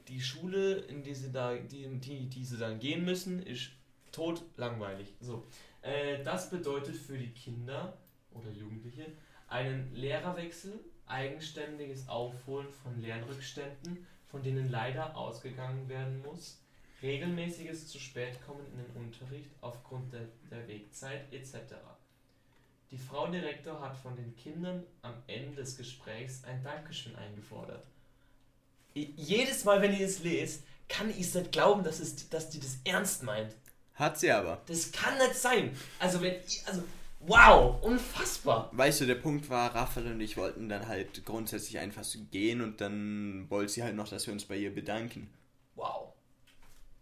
[0.08, 3.72] die Schule, in die sie, da, die, die, die sie dann gehen müssen, ist
[4.12, 5.14] tot langweilig.
[5.20, 5.46] So.
[5.82, 7.98] Äh, das bedeutet für die Kinder
[8.32, 9.06] oder Jugendliche
[9.48, 16.62] einen Lehrerwechsel, eigenständiges Aufholen von Lernrückständen, von denen leider ausgegangen werden muss,
[17.06, 21.76] regelmäßiges zu spät kommen in den Unterricht aufgrund der, der Wegzeit etc.
[22.92, 27.86] Die Frau Direktor hat von den Kindern am Ende des Gesprächs ein Dankeschön eingefordert.
[28.94, 32.60] Jedes Mal, wenn ihr es lest, kann ich es nicht glauben, dass, es, dass die
[32.60, 33.54] das ernst meint.
[33.96, 34.62] Hat sie aber.
[34.68, 35.76] Das kann nicht sein.
[36.00, 36.84] Also wenn ihr, also
[37.20, 38.70] wow, unfassbar.
[38.72, 42.62] Weißt du, der Punkt war, Raphael und ich wollten dann halt grundsätzlich einfach so gehen
[42.62, 45.30] und dann wollte sie halt noch, dass wir uns bei ihr bedanken.
[45.76, 46.15] Wow.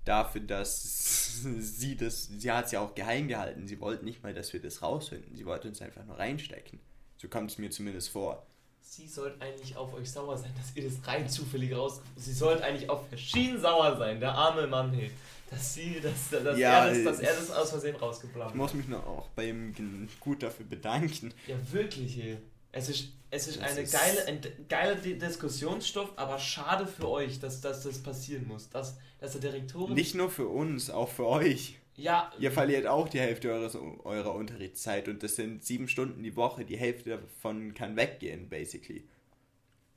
[0.06, 3.68] Dafür, dass sie das, sie hat es ja auch geheim gehalten.
[3.68, 5.36] Sie wollte nicht mal, dass wir das rausfinden.
[5.36, 6.80] Sie wollte uns einfach nur reinstecken.
[7.18, 8.46] So kommt es mir zumindest vor.
[8.82, 12.02] Sie sollte eigentlich auf euch sauer sein, dass ihr das rein zufällig raus.
[12.18, 15.10] Sie sollte eigentlich auf Verschieden sauer sein, der arme Mann, hey.
[15.50, 18.56] Dass sie, dass, dass, Ja, er, das, dass ich- er das aus Versehen Ich rausgeplant
[18.56, 21.34] muss mich nur auch bei ihm gut dafür bedanken.
[21.48, 22.38] Ja, wirklich, hey.
[22.76, 27.40] Es ist, es ist eine ist- geile, ein geiler Di- Diskussionsstoff, aber schade für euch,
[27.40, 28.68] dass, dass das passieren muss.
[28.70, 29.94] Dass, dass der Direktorin.
[29.94, 31.78] Nicht nur für uns, auch für euch.
[31.96, 36.36] Ja, Ihr verliert auch die Hälfte eures, eurer Unterrichtszeit und das sind sieben Stunden die
[36.36, 36.66] Woche.
[36.66, 39.04] Die Hälfte davon kann weggehen, basically.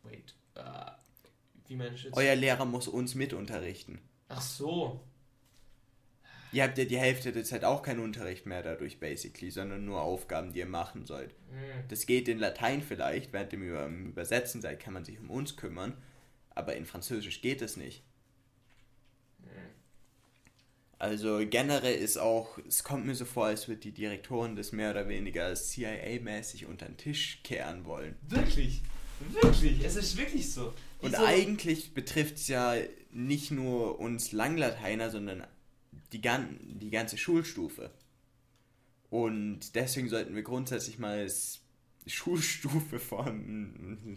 [0.03, 0.35] Wait.
[0.55, 0.61] Äh,
[1.69, 2.15] wie meine ich jetzt?
[2.15, 3.99] Euer Lehrer muss uns mit unterrichten.
[4.29, 5.01] Ach so.
[6.52, 10.00] Ihr habt ja die Hälfte der Zeit auch keinen Unterricht mehr dadurch, basically, sondern nur
[10.02, 11.30] Aufgaben, die ihr machen sollt.
[11.50, 11.85] Hm.
[11.88, 15.30] Das geht in Latein vielleicht, während ihr über- im Übersetzen seid, kann man sich um
[15.30, 15.94] uns kümmern,
[16.50, 18.02] aber in Französisch geht es nicht.
[20.98, 24.92] Also generell ist auch, es kommt mir so vor, als würde die Direktorin das mehr
[24.92, 28.16] oder weniger CIA-mäßig unter den Tisch kehren wollen.
[28.22, 28.80] Wirklich.
[29.42, 29.85] Wirklich.
[29.85, 30.72] Es ist wirklich so.
[31.00, 32.74] Und Wieso- eigentlich betrifft es ja
[33.11, 35.46] nicht nur uns Langlateiner, sondern
[36.12, 37.90] die, gan die ganze Schulstufe.
[39.11, 41.61] Und deswegen sollten wir grundsätzlich mal als
[42.07, 43.33] Schulstufe vor,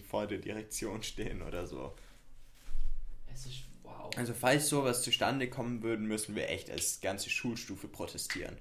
[0.10, 1.96] vor der Direktion stehen oder so.
[3.34, 4.10] Es ist wow.
[4.16, 8.58] Also falls sowas zustande kommen würde, müssen wir echt als ganze Schulstufe protestieren.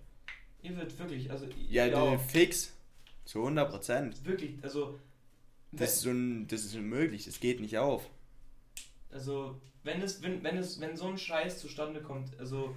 [0.62, 2.73] Ihr wird wirklich, also Ja, äh, fix.
[3.25, 4.25] Zu 100 Prozent.
[4.25, 4.99] wirklich, also
[5.73, 8.09] Das ist, un das ist unmöglich, das geht nicht auf.
[9.11, 12.75] Also, wenn es, wenn, wenn es, wenn so ein Scheiß zustande kommt, also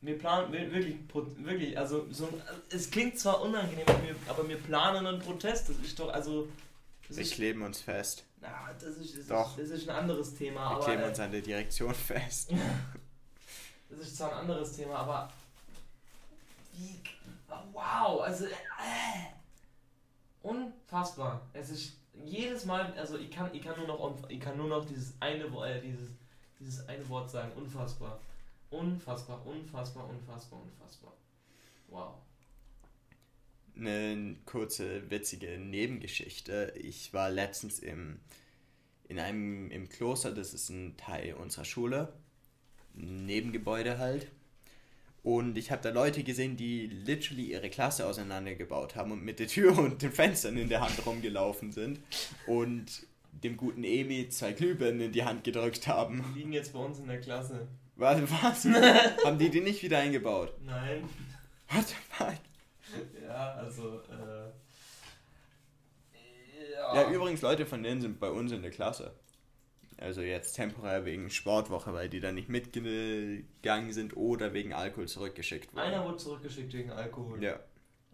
[0.00, 0.96] wir planen wir- wirklich,
[1.38, 2.28] wirklich, also so,
[2.70, 3.84] es klingt zwar unangenehm,
[4.28, 5.68] aber wir, planen einen Protest.
[5.70, 6.48] Das ist doch, also,
[7.08, 8.24] Wir ist, kleben uns fest.
[8.40, 9.58] na, das ist, das Doch.
[9.58, 12.52] ist, das ist ein anderes Thema, Wir aber kleben äh, uns an der Direktion fest.
[13.90, 15.32] das ist zwar ein anderes Thema, aber
[16.74, 17.00] wie,
[17.72, 18.50] wow, also äh,
[20.42, 21.40] unfassbar.
[21.52, 24.84] Es ist jedes Mal, also ich kann, ich kann nur noch, ich kann nur noch
[24.84, 26.10] dieses eine, äh, dieses,
[26.60, 28.20] dieses eine Wort sagen, unfassbar,
[28.70, 31.12] unfassbar, unfassbar, unfassbar, unfassbar.
[31.88, 32.14] Wow.
[33.76, 36.74] Eine kurze, witzige Nebengeschichte.
[36.76, 38.20] Ich war letztens im,
[39.08, 42.12] in einem im Kloster, das ist ein Teil unserer Schule,
[42.96, 44.28] ein Nebengebäude halt.
[45.22, 49.46] Und ich habe da Leute gesehen, die literally ihre Klasse auseinandergebaut haben und mit der
[49.46, 52.00] Tür und den Fenstern in der Hand rumgelaufen sind
[52.46, 56.24] und dem guten Emi zwei Glühbirnen in die Hand gedrückt haben.
[56.34, 57.68] Die liegen jetzt bei uns in der Klasse.
[57.98, 58.22] Was?
[58.30, 58.64] was?
[59.24, 60.54] haben die die nicht wieder eingebaut?
[60.64, 61.02] Nein.
[61.68, 62.34] What the fuck?
[63.22, 64.50] Ja, also, äh.
[66.94, 69.12] Ja, übrigens, Leute von denen sind bei uns in der Klasse.
[69.98, 75.74] Also jetzt temporär wegen Sportwoche, weil die da nicht mitgegangen sind oder wegen Alkohol zurückgeschickt
[75.74, 75.82] wurden.
[75.82, 77.42] Einer wurde zurückgeschickt wegen Alkohol.
[77.42, 77.58] Ja,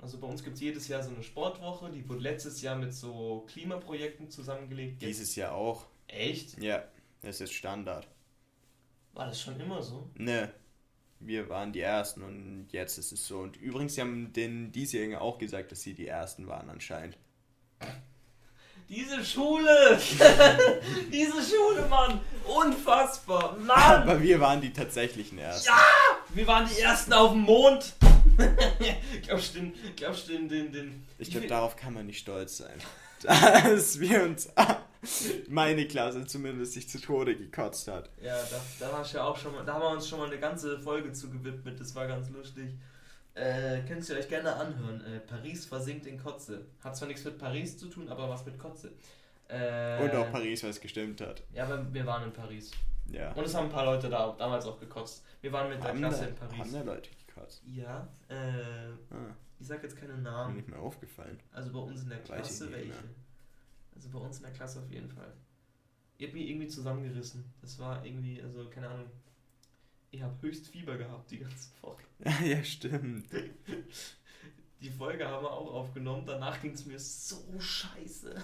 [0.00, 2.94] Also bei uns gibt es jedes Jahr so eine Sportwoche, die wurde letztes Jahr mit
[2.94, 5.02] so Klimaprojekten zusammengelegt.
[5.02, 5.86] Dieses Jahr auch.
[6.08, 6.58] Echt?
[6.58, 6.84] Ja,
[7.20, 8.08] das ist Standard.
[9.14, 10.10] War das schon immer so?
[10.16, 10.52] Ne,
[11.20, 13.38] wir waren die Ersten und jetzt ist es so.
[13.38, 17.16] Und übrigens, sie haben den diesjährigen auch gesagt, dass sie die Ersten waren anscheinend.
[18.88, 19.98] Diese Schule!
[21.12, 22.20] Diese Schule, Mann!
[22.44, 23.56] Unfassbar!
[23.56, 24.02] Mann!
[24.02, 25.72] Aber wir waren die tatsächlichen Ersten.
[26.34, 27.94] Wir waren die Ersten auf dem Mond!
[29.22, 31.06] glaubst du den, glaubst du den, den, den...
[31.18, 32.78] Ich glaube, darauf kann man nicht stolz sein.
[33.22, 34.50] Dass wir uns,
[35.48, 38.10] meine Klasse zumindest, sich zu Tode gekotzt hat.
[38.22, 40.26] Ja, da, da war ich ja auch schon mal, da haben wir uns schon mal
[40.28, 42.70] eine ganze Folge zu gewidmet, das war ganz lustig.
[43.34, 45.00] Äh, könnt ihr euch gerne anhören.
[45.04, 46.66] Äh, Paris versinkt in Kotze.
[46.84, 48.92] Hat zwar nichts mit Paris zu tun, aber was mit Kotze.
[49.48, 51.42] Äh, Und auch Paris, was gestimmt hat.
[51.52, 52.70] Ja, aber wir waren in Paris.
[53.10, 53.32] Ja.
[53.32, 55.24] Und es haben ein paar Leute da damals auch gekotzt.
[55.42, 56.58] Wir waren mit der Haben Klasse da, in Paris.
[56.58, 57.62] haben da Leute gekotzt.
[57.66, 58.34] Ja, äh,
[59.10, 60.54] Ah, ich sag jetzt keine mir Namen.
[60.56, 61.38] nicht mehr aufgefallen.
[61.52, 62.88] Also bei uns in der Klasse welche.
[62.88, 62.96] mehr.
[63.94, 65.32] Also bei uns in der Klasse auf jeden Fall.
[66.18, 67.44] Ihr habt mich irgendwie zusammengerissen.
[67.60, 69.10] Das war irgendwie, also keine Ahnung.
[70.10, 72.02] Ich habe höchst Fieber gehabt die ganze Woche.
[72.44, 73.26] ja, stimmt.
[74.80, 76.26] Die Folge haben wir auch aufgenommen.
[76.26, 78.36] Danach ging es mir so scheiße.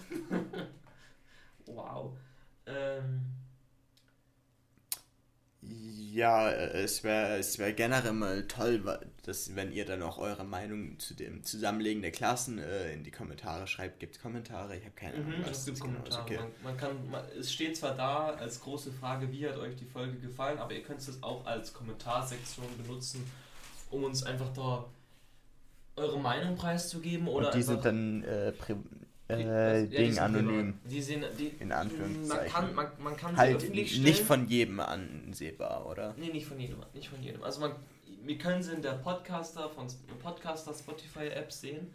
[1.66, 2.16] wow.
[2.64, 3.26] Ähm,
[5.62, 8.82] Ja, äh, es wäre es wär generell mal toll,
[9.24, 13.10] dass, wenn ihr dann auch eure Meinung zu dem Zusammenlegen der Klassen äh, in die
[13.10, 14.00] Kommentare schreibt.
[14.00, 14.76] Gibt es Kommentare?
[14.76, 15.38] Ich habe keine Ahnung.
[15.38, 15.94] Mhm, was es gibt genau.
[15.94, 16.22] Kommentare.
[16.22, 16.36] Okay.
[16.38, 19.84] Man, man kann, man, es steht zwar da als große Frage, wie hat euch die
[19.84, 23.30] Folge gefallen, aber ihr könnt es auch als Kommentarsektion benutzen,
[23.90, 24.86] um uns einfach da
[25.96, 28.52] eure Meinung preiszugeben oder Und die sind dann äh,
[29.36, 30.72] pri- Ja, äh, die Ding anonym.
[30.74, 30.90] privat.
[30.92, 32.52] Die sind, die, In Man Anführungszeichen.
[32.52, 34.04] kann, man, man kann Halt öffentlich stellen.
[34.04, 36.14] nicht von jedem ansehbar, oder?
[36.18, 37.42] Nee, nicht von jedem, nicht von jedem.
[37.42, 37.72] Also man,
[38.24, 39.86] wir können sie in der Podcaster von
[40.22, 41.92] Podcaster Spotify App sehen,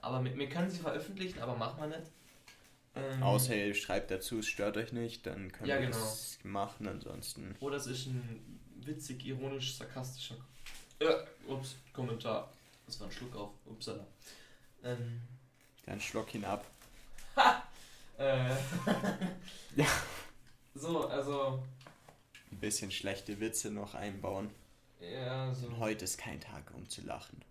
[0.00, 2.10] aber wir, wir können sie veröffentlichen, aber machen wir nicht.
[2.96, 5.98] Ähm, Außer ihr schreibt dazu, es stört euch nicht, dann können Ja, wir genau.
[5.98, 6.86] das machen.
[6.86, 7.56] Ansonsten.
[7.60, 10.36] Oder es ist ein witzig, ironisch, sarkastischer
[11.00, 11.06] äh,
[11.48, 12.52] ups, Kommentar.
[12.86, 13.50] Das war ein Schluck auf.
[13.66, 14.06] Upsala.
[14.84, 15.20] Ähm,
[15.86, 16.66] Dann schluck ihn ab.
[18.18, 18.50] Äh,
[19.76, 19.86] Ja.
[20.74, 21.62] So, also.
[22.50, 24.50] Ein bisschen schlechte Witze noch einbauen.
[25.00, 25.66] Ja, so.
[25.66, 27.42] Und heute ist kein Tag, um zu lachen.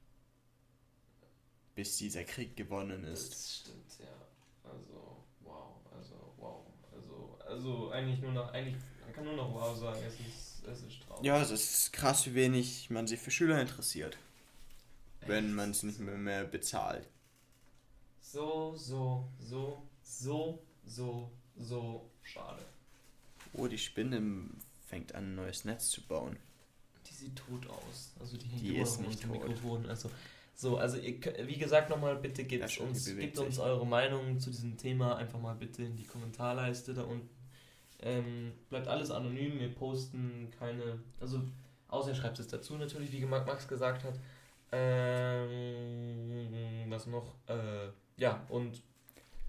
[1.75, 3.31] Bis dieser Krieg gewonnen ist.
[3.31, 4.69] Das stimmt, ja.
[4.69, 5.75] Also, wow.
[5.95, 6.65] Also, wow.
[6.93, 9.99] Also, also eigentlich nur noch, eigentlich, man kann nur noch wow sagen.
[10.05, 11.25] Es ist, es ist traurig.
[11.25, 14.17] Ja, es ist krass, wie wenig man sich für Schüler interessiert,
[15.21, 15.55] wenn Echt.
[15.55, 17.07] man es nicht mehr, mehr bezahlt.
[18.21, 22.63] So, so, so, so, so, so schade.
[23.53, 24.21] Oh, die Spinne
[24.85, 26.37] fängt an, ein neues Netz zu bauen.
[27.09, 28.13] Die sieht tot aus.
[28.19, 29.31] Also die hängt Die ist nicht tot.
[29.31, 29.85] Mikrofon.
[29.87, 30.09] Also,
[30.55, 34.49] so, also ihr, wie gesagt nochmal, bitte gebt Ja, uns, gebt uns eure Meinung zu
[34.49, 37.29] diesem Thema einfach mal bitte in die Kommentarleiste da unten.
[38.01, 41.41] Ähm, bleibt alles anonym, wir posten keine, also
[41.87, 44.19] außer ihr schreibt es dazu natürlich, wie Max Max gesagt hat.
[44.73, 45.53] Ähm,
[46.89, 47.35] was noch?
[47.47, 48.81] Äh, ja, und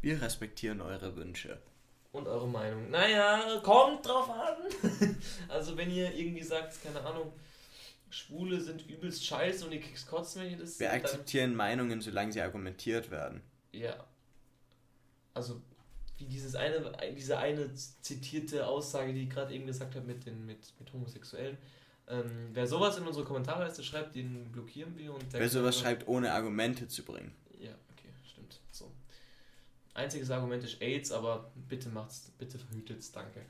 [0.04, 1.58] Wir respektieren eure Wünsche.
[2.12, 2.90] und eure Meinung.
[2.90, 4.56] Naja, kommt drauf an.
[5.48, 7.32] also wenn ihr irgendwie sagt, keine Ahnung,
[8.10, 12.32] Schwule sind übelst scheiße und ihr kriegt kotzen, wenn ihr das Wir akzeptieren Meinungen, solange
[12.34, 13.40] sie argumentiert werden.
[13.72, 13.96] Ja.
[15.32, 15.62] Also
[16.18, 20.44] wie dieses eine, diese eine zitierte Aussage, die ich gerade eben gesagt habe mit den
[20.44, 21.56] mit, mit Homosexuellen.
[22.08, 26.32] Ähm, wer sowas in unsere Kommentarleiste schreibt, den blockieren wir und Wer sowas schreibt, ohne
[26.32, 27.34] Argumente zu bringen.
[27.58, 28.60] Ja, okay, stimmt.
[28.70, 28.92] So.
[29.94, 33.40] Einziges Argument ist AIDS, aber bitte macht's, bitte verhütet's, danke.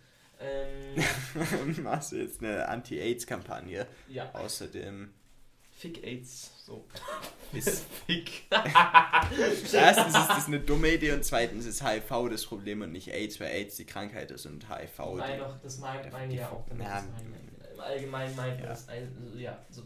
[0.41, 3.87] Ähm, Machst du jetzt eine Anti-AIDS-Kampagne?
[4.09, 5.13] ja, Außerdem
[5.77, 6.53] Fick AIDS.
[6.67, 6.87] So.
[7.53, 8.45] ist Fick.
[9.73, 13.41] erstens ist das eine dumme Idee und zweitens ist HIV das Problem und nicht AIDS,
[13.41, 15.39] weil AIDS die Krankheit ist und HIV Nein, die.
[15.39, 16.87] doch, das meint meine ich ja auch damit.
[16.87, 17.73] Ich.
[17.75, 18.67] Im Allgemeinen meint man ja.
[18.71, 18.89] das.
[18.89, 19.83] ein- Ja, so.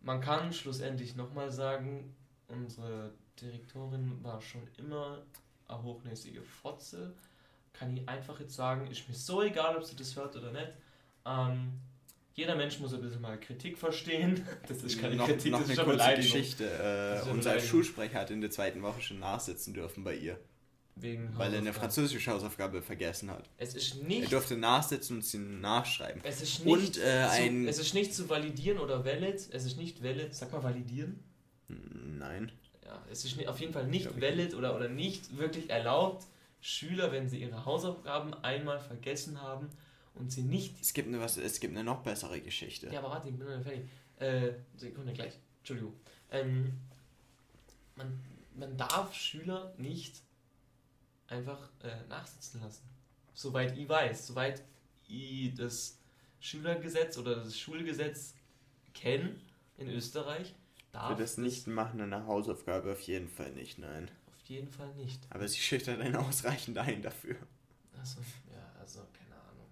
[0.00, 2.12] man kann schlussendlich nochmal sagen,
[2.48, 5.22] unsere Direktorin war schon immer
[5.68, 7.14] eine hochnäsige Fotze.
[7.72, 10.72] Kann ich einfach jetzt sagen, ist mir so egal, ob sie das hört oder nicht.
[11.26, 11.72] Ähm,
[12.34, 14.46] jeder Mensch muss ein bisschen mal Kritik verstehen.
[14.68, 16.14] Das ist keine noch, Kritik, noch das eine ist schon kurze.
[16.16, 16.64] Geschichte.
[16.64, 17.60] Das Äh, eine unser.
[17.60, 20.38] Schulsprecher hat in der zweiten Woche schon nachsitzen dürfen bei ihr,
[20.96, 23.48] Wegen weil er eine französische Hausaufgabe vergessen hat.
[23.58, 26.20] Es ist Er nicht durfte nachsitzen und sie nachschreiben.
[26.24, 29.34] Es ist Und, nicht, äh, ein- zu, es ist nicht zu validieren oder valid.
[29.52, 30.34] Es ist nicht valid.
[30.34, 31.22] Sag mal validieren.
[31.68, 32.50] Nein.
[32.88, 36.24] Ja, es ist auf jeden Fall nicht valid oder, oder nicht wirklich erlaubt,
[36.62, 39.68] Schüler, wenn sie ihre Hausaufgaben einmal vergessen haben
[40.14, 40.80] und sie nicht.
[40.80, 42.88] Es gibt eine, was, es gibt eine noch bessere Geschichte.
[42.90, 43.88] Ja, aber warte, ich bin noch nicht fertig.
[44.18, 45.34] Äh, Sekunde gleich.
[45.58, 45.92] Entschuldigung.
[46.30, 46.72] Ähm,
[47.94, 48.18] man,
[48.54, 50.22] man darf Schüler nicht
[51.28, 52.84] einfach äh, nachsitzen lassen.
[53.34, 54.62] Soweit ich weiß, soweit
[55.06, 55.98] ich das
[56.40, 58.34] Schülergesetz oder das Schulgesetz
[58.94, 59.36] kenne
[59.76, 60.54] in Österreich,
[60.98, 64.10] darf Für das nicht machen eine Hausaufgabe auf jeden Fall nicht, nein.
[64.26, 65.20] Auf jeden Fall nicht.
[65.30, 67.36] Aber sie schüchtert einen ausreichend ein dafür.
[68.00, 69.66] Achso, ja, also keine Ahnung.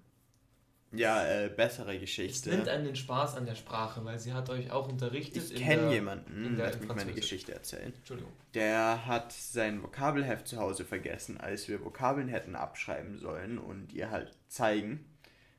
[0.93, 2.51] Ja, äh, bessere Geschichte.
[2.51, 5.51] Es nimmt einen den Spaß an der Sprache, weil sie hat euch auch unterrichtet.
[5.51, 7.93] Ich kenne jemanden, lass mich meine Geschichte erzählen.
[7.95, 8.33] Entschuldigung.
[8.55, 14.11] Der hat sein Vokabelheft zu Hause vergessen, als wir Vokabeln hätten abschreiben sollen und ihr
[14.11, 15.05] halt zeigen.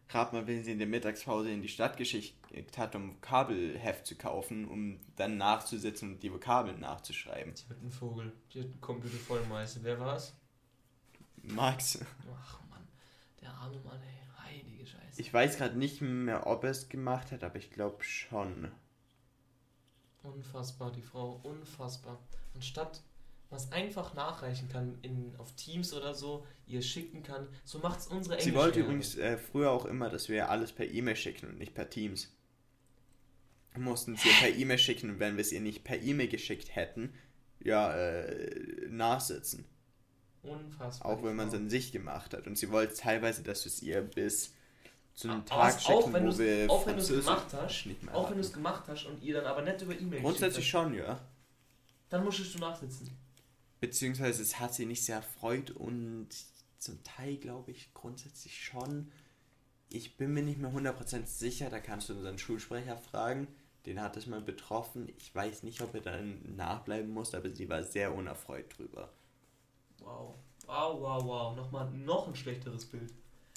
[0.09, 4.15] Rat mal, wenn sie in der Mittagspause in die Stadt geschickt hat, um Vokabelheft zu
[4.15, 7.53] kaufen, um dann nachzusitzen und die Vokabeln nachzuschreiben.
[7.53, 9.83] Die hat einen Vogel, die hat einen Computer voll Meißel.
[9.83, 10.33] Wer war's?
[11.43, 11.99] Max.
[12.33, 12.87] Ach Mann,
[13.41, 14.49] der arme Mann, ey.
[14.49, 15.19] Heilige Scheiße.
[15.19, 18.71] Ich weiß gerade nicht mehr, ob er es gemacht hat, aber ich glaube schon.
[20.23, 22.19] Unfassbar, die Frau, unfassbar.
[22.55, 23.01] Anstatt
[23.49, 27.47] was einfach nachreichen kann in, auf Teams oder so, ihr schicken kann.
[27.63, 28.51] So macht es unsere Englisch.
[28.51, 31.73] Sie wollte übrigens äh, früher auch immer, dass wir alles per E-Mail schicken und nicht
[31.73, 32.33] per Teams.
[33.73, 36.27] Wir mussten es ihr per E-Mail schicken und wenn wir es ihr nicht per E-Mail
[36.27, 37.13] geschickt hätten,
[37.59, 39.65] ja, äh, nachsitzen.
[40.43, 41.11] Unfassbar.
[41.11, 42.47] Auch wenn man es an sich gemacht hat.
[42.47, 44.53] Und sie wollte teilweise, dass wir es ihr bis
[45.13, 48.41] zu einem Tag schicken, wo wir auch wenn du es gemacht hast, auch wenn du
[48.41, 51.19] es gemacht hast und ihr dann aber nicht über E-Mail Grundsätzlich schon, ja.
[52.09, 53.09] Dann musstest du nachsitzen.
[53.79, 56.29] Beziehungsweise es hat sie nicht sehr erfreut und
[56.77, 59.11] zum Teil glaube ich grundsätzlich schon.
[59.89, 63.47] Ich bin mir nicht mehr 100% sicher, da kannst du unseren Schulsprecher fragen.
[63.85, 65.07] Den hat es mal betroffen.
[65.17, 69.13] Ich weiß nicht, ob er dann nachbleiben muss, aber sie war sehr unerfreut drüber.
[69.99, 70.35] Wow.
[70.65, 71.55] Wow, wow, wow.
[71.55, 73.13] Nochmal noch ein schlechteres Bild.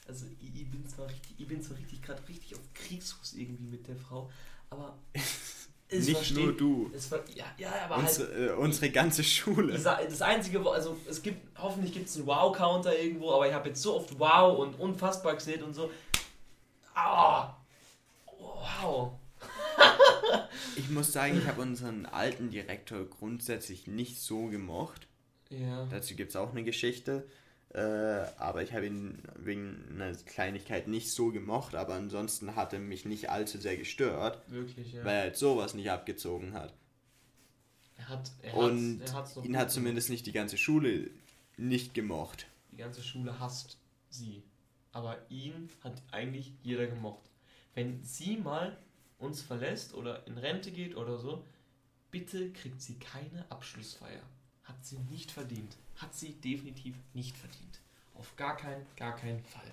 [0.06, 3.66] Also ich, ich bin zwar richtig, ich bin zwar richtig gerade richtig auf Kriegsfuß irgendwie
[3.66, 4.30] mit der Frau,
[4.68, 4.98] aber
[5.90, 6.90] Es nicht nur du.
[6.94, 9.72] Es ja, ja, aber unsere, halt, äh, unsere ganze Schule.
[9.72, 13.82] Das einzige, also es gibt, hoffentlich gibt es einen Wow-Counter irgendwo, aber ich habe jetzt
[13.82, 15.90] so oft Wow und unfassbar gesehen und so.
[16.94, 17.56] Ah,
[18.38, 19.12] wow.
[20.76, 25.08] ich muss sagen, ich habe unseren alten Direktor grundsätzlich nicht so gemocht.
[25.48, 25.86] Ja.
[25.86, 27.26] Dazu gibt es auch eine Geschichte.
[27.72, 32.80] Äh, aber ich habe ihn wegen einer Kleinigkeit nicht so gemocht, aber ansonsten hat er
[32.80, 34.42] mich nicht allzu sehr gestört.
[34.50, 35.04] Wirklich, ja.
[35.04, 36.74] Weil er halt sowas nicht abgezogen hat.
[37.96, 41.10] Er hat, er Und hat, ihn hat zumindest nicht die ganze Schule
[41.56, 42.46] nicht gemocht.
[42.72, 43.78] Die ganze Schule hasst
[44.08, 44.42] sie.
[44.92, 47.30] Aber ihn hat eigentlich jeder gemocht.
[47.74, 48.76] Wenn sie mal
[49.18, 51.44] uns verlässt oder in Rente geht oder so,
[52.10, 54.22] bitte kriegt sie keine Abschlussfeier.
[54.70, 57.80] Hat sie nicht verdient hat sie definitiv nicht verdient.
[58.14, 59.72] Auf gar keinen, gar keinen Fall.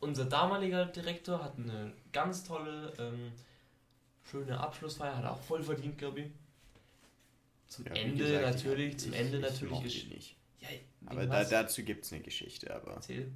[0.00, 3.32] Unser damaliger Direktor hat eine ganz tolle, ähm,
[4.30, 6.26] schöne Abschlussfeier, hat auch voll verdient, glaube ich.
[7.68, 10.08] Zum ja, Ende gesagt, natürlich, zum ich, Ende ich natürlich.
[10.10, 10.36] Nicht.
[10.60, 10.68] Ja,
[11.06, 12.94] aber da, dazu gibt es eine Geschichte, aber.
[12.94, 13.32] Erzähl.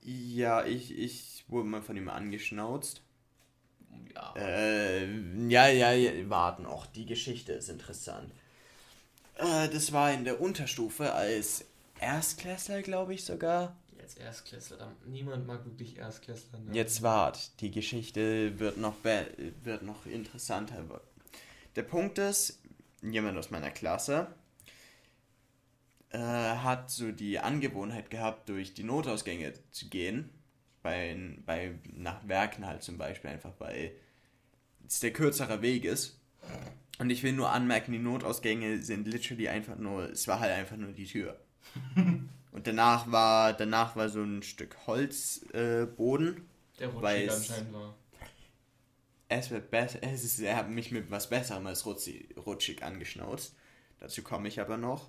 [0.00, 3.02] Ja, ich, ich wurde mal von ihm angeschnauzt.
[4.14, 4.34] Ja.
[4.36, 5.06] Äh,
[5.48, 6.86] ja, ja, ja, warten auch.
[6.86, 8.32] Die Geschichte ist interessant.
[9.36, 11.64] Äh, das war in der Unterstufe als
[12.00, 13.76] Erstklässler, glaube ich sogar.
[14.00, 16.58] Als Erstklässler, niemand mag wirklich Erstklässler.
[16.58, 16.74] Ne?
[16.74, 20.84] Jetzt wart, die Geschichte wird noch, wird noch interessanter.
[21.76, 22.58] Der Punkt ist,
[23.02, 24.26] jemand aus meiner Klasse
[26.10, 30.30] äh, hat so die Angewohnheit gehabt, durch die Notausgänge zu gehen.
[30.82, 31.16] Bei,
[31.46, 33.92] bei, nach Werken halt zum Beispiel, einfach weil
[34.86, 36.20] es der kürzere Weg ist.
[36.98, 40.76] Und ich will nur anmerken, die Notausgänge sind literally einfach nur, es war halt einfach
[40.76, 41.40] nur die Tür.
[42.52, 46.36] Und danach war, danach war so ein Stück Holzboden.
[46.36, 46.40] Äh,
[46.78, 47.94] der rutschig anscheinend war.
[49.28, 53.56] Es wird besser, es ist, er hat mich mit was Besserem als rutschig, rutschig angeschnauzt.
[53.98, 55.08] Dazu komme ich aber noch.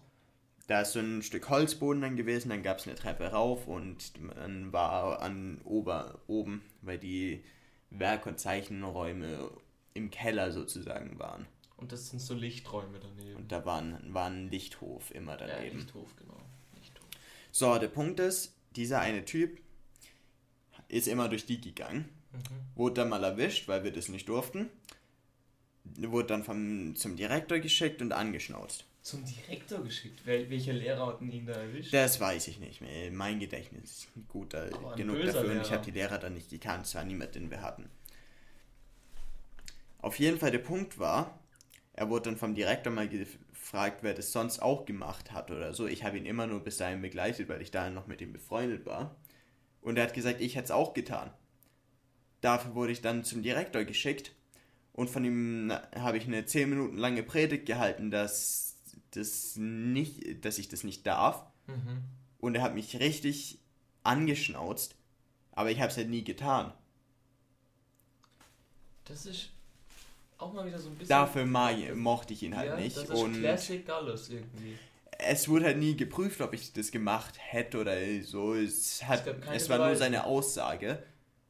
[0.67, 4.19] Da ist so ein Stück Holzboden dann gewesen, dann gab es eine Treppe rauf und
[4.21, 7.43] man war an Ober, oben, weil die
[7.89, 9.52] Werk- und Zeichenräume
[9.93, 11.45] im Keller sozusagen waren.
[11.78, 13.36] Und das sind so Lichträume daneben.
[13.36, 15.66] Und da war ein, war ein Lichthof immer daneben.
[15.66, 16.38] Ja, Lichthof, genau.
[16.76, 17.07] Lichthof.
[17.51, 19.59] So, der Punkt ist, dieser eine Typ
[20.88, 22.78] ist immer durch die gegangen, mhm.
[22.78, 24.70] wurde dann mal erwischt, weil wir das nicht durften,
[25.84, 28.86] wurde dann vom, zum Direktor geschickt und angeschnauzt.
[29.04, 30.26] Zum Direktor geschickt?
[30.26, 31.93] Wel welche Lehrer hatten ihn da erwischt?
[31.93, 33.12] Das weiß ich nicht mehr.
[33.12, 35.56] Mein Gedächtnis ist gut da genug dafür Lehrer.
[35.56, 36.86] und ich habe die Lehrer dann nicht gekannt.
[36.86, 37.89] Es war niemand, den wir hatten.
[40.01, 41.38] Auf jeden Fall der Punkt war,
[41.93, 45.86] er wurde dann vom Direktor mal gefragt, wer das sonst auch gemacht hat oder so.
[45.86, 48.86] Ich habe ihn immer nur bis dahin begleitet, weil ich da noch mit ihm befreundet
[48.86, 49.16] war.
[49.82, 51.30] Und er hat gesagt, ich hätte es auch getan.
[52.41, 54.34] Dafür wurde ich dann zum Direktor geschickt
[54.93, 58.72] Und von ihm habe ich eine 10 Minuten lange Predigt gehalten, dass,
[59.12, 61.46] das nicht, dass ich das nicht darf.
[61.68, 62.04] Mhm.
[62.39, 63.60] Und er hat mich richtig
[64.04, 64.96] angeschnauzt.
[65.52, 66.74] Aber ich habe es halt nie getan.
[69.06, 69.50] Das ist
[70.38, 71.10] auch mal wieder so ein bisschen.
[71.10, 72.98] Dafür mochte ich ihn halt ja, nicht.
[72.98, 74.78] Das ist und Classic Gallus irgendwie.
[75.20, 78.54] es wurde halt nie geprüft, ob ich das gemacht hätte oder so.
[78.56, 81.04] Es, hat, keine es war nur seine Aussage.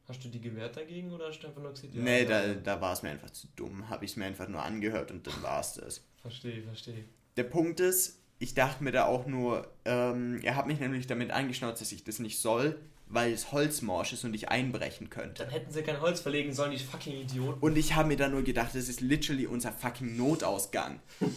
[0.06, 2.54] Hast du die gewehrt dagegen oder hast du einfach nur gesagt, nee, ja, da, ja.
[2.54, 3.88] da war es mir einfach zu dumm.
[3.88, 6.02] Habe ich es mir einfach nur angehört und dann war es das.
[6.20, 7.04] Verstehe, verstehe.
[7.36, 11.32] Der Punkt ist, ich dachte mir da auch nur, ähm, er hat mich nämlich damit
[11.32, 15.42] angeschnauzt, dass ich das nicht soll, weil es holzmorsch ist und ich einbrechen könnte.
[15.42, 17.58] Dann hätten sie kein Holz verlegen sollen, die fucking Idioten.
[17.60, 21.00] Und ich habe mir da nur gedacht, das ist literally unser fucking Notausgang.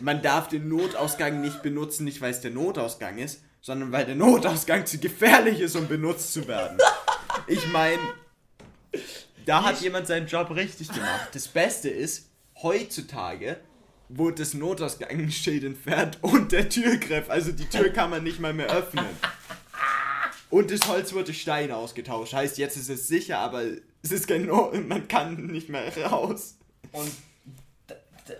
[0.00, 4.16] Man darf den Notausgang nicht benutzen, nicht weil es der Notausgang ist, sondern weil der
[4.16, 6.78] Notausgang zu gefährlich ist, um benutzt zu werden.
[7.46, 8.00] Ich meine,
[9.46, 11.28] da hat jemand seinen Job richtig gemacht.
[11.32, 12.28] Das Beste ist,
[12.62, 13.58] heutzutage
[14.08, 18.68] wurde das Notausgangsschild entfernt und der Türgriff, also die Tür kann man nicht mal mehr
[18.70, 19.06] öffnen.
[20.50, 22.32] Und das Holz wurde Stein ausgetauscht.
[22.32, 23.62] Heißt, jetzt ist es sicher, aber
[24.02, 26.56] es ist kein no man kann nicht mehr raus.
[26.92, 27.10] Und,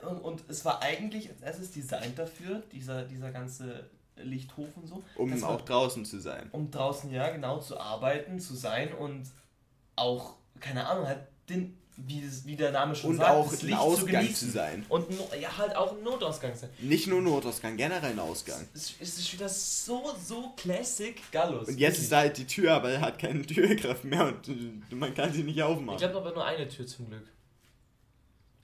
[0.08, 5.02] und, und es war eigentlich als erstes designt dafür, dieser, dieser ganze Lichthof und so.
[5.16, 6.48] Um das war- auch draußen zu sein.
[6.52, 9.24] um draußen ja genau zu arbeiten, zu sein und
[9.96, 13.62] auch, keine Ahnung, halt den, wie, das, wie der Name schon Und sagt, auch das
[13.62, 14.48] Licht Ausgang genießen.
[14.48, 14.84] zu sein.
[14.88, 15.06] Und
[15.40, 16.68] ja, halt auch ein Notausgang sein.
[16.78, 18.66] Nicht nur Notausgang, generell ein Ausgang.
[18.74, 21.68] Es, es ist wieder so, so Classic Gallus.
[21.68, 24.94] Und jetzt ist da halt die Tür, aber er hat keinen Türgriff mehr und äh,
[24.94, 25.98] man kann sie nicht Ich aufmachen.
[25.98, 27.26] glaube aber nur eine Tür zum Glück.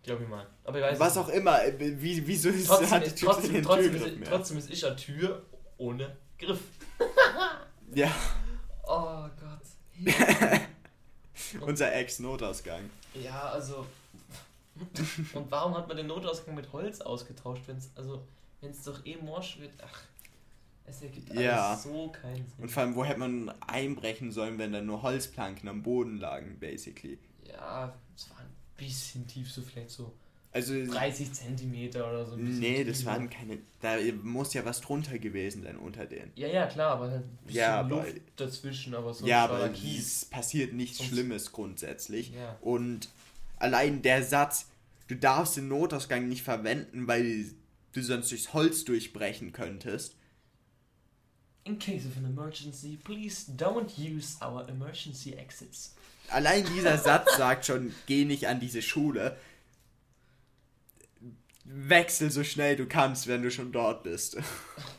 [0.03, 0.47] Glaube ich mal.
[0.64, 3.18] Aber ich weiß Was es auch immer, äh, wie, wieso ist, Trotzdem hat die ist,
[3.18, 4.28] Tür trotzdem, trotzdem, Türgriff ist, mehr?
[4.28, 5.47] trotzdem ist ich eine Tür
[5.78, 6.61] ohne Griff.
[7.95, 8.11] Ja,
[8.84, 9.61] Oh Gott.
[11.61, 12.90] unser Ex-Notausgang.
[13.14, 13.86] Ja, also.
[15.34, 18.22] Und warum hat man den Notausgang mit Holz ausgetauscht, wenn es also,
[18.84, 19.72] doch eh morsch wird?
[19.84, 20.03] Ach,
[20.86, 21.76] es ergibt alles Ja.
[21.76, 22.55] so keinen Sinn.
[22.59, 26.59] Und vor allem, wo hätte man einbrechen sollen, wenn da nur Holzplanken am Boden lagen,
[26.59, 27.18] basically.
[27.44, 30.12] ja, es war ein bisschen tief, so vielleicht so
[30.55, 32.36] Also, 30 Zentimeter oder so.
[32.36, 33.59] nee, das waren keine.
[33.80, 36.30] Da muss ja was drunter gewesen sein unter denen.
[36.34, 39.70] Ja, ja, klar, aber halt ein bisschen Ja, aber- Luft dazwischen, aber so ja, aber
[39.70, 40.16] Kies.
[40.16, 42.32] es passiert nichts Sonst- Schlimmes grundsätzlich.
[42.34, 42.59] Ja.
[42.61, 43.09] Und
[43.57, 44.66] allein der Satz,
[45.09, 47.46] du darfst den Notausgang nicht verwenden, weil
[47.94, 50.16] du sonst durchs Holz durchbrechen könntest.
[51.64, 55.94] In case of an emergency, please don't use our emergency exits.
[56.28, 59.36] Allein dieser Satz sagt schon, geh nicht an diese Schule.
[61.64, 64.36] Wechsel so schnell du kannst, wenn du schon dort bist.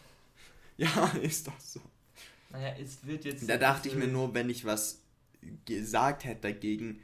[0.78, 1.82] ja, ist doch so.
[2.52, 3.50] Naja, es wird jetzt.
[3.50, 5.02] Da dachte ich mir nur, wenn ich was
[5.66, 7.02] gesagt hätte dagegen,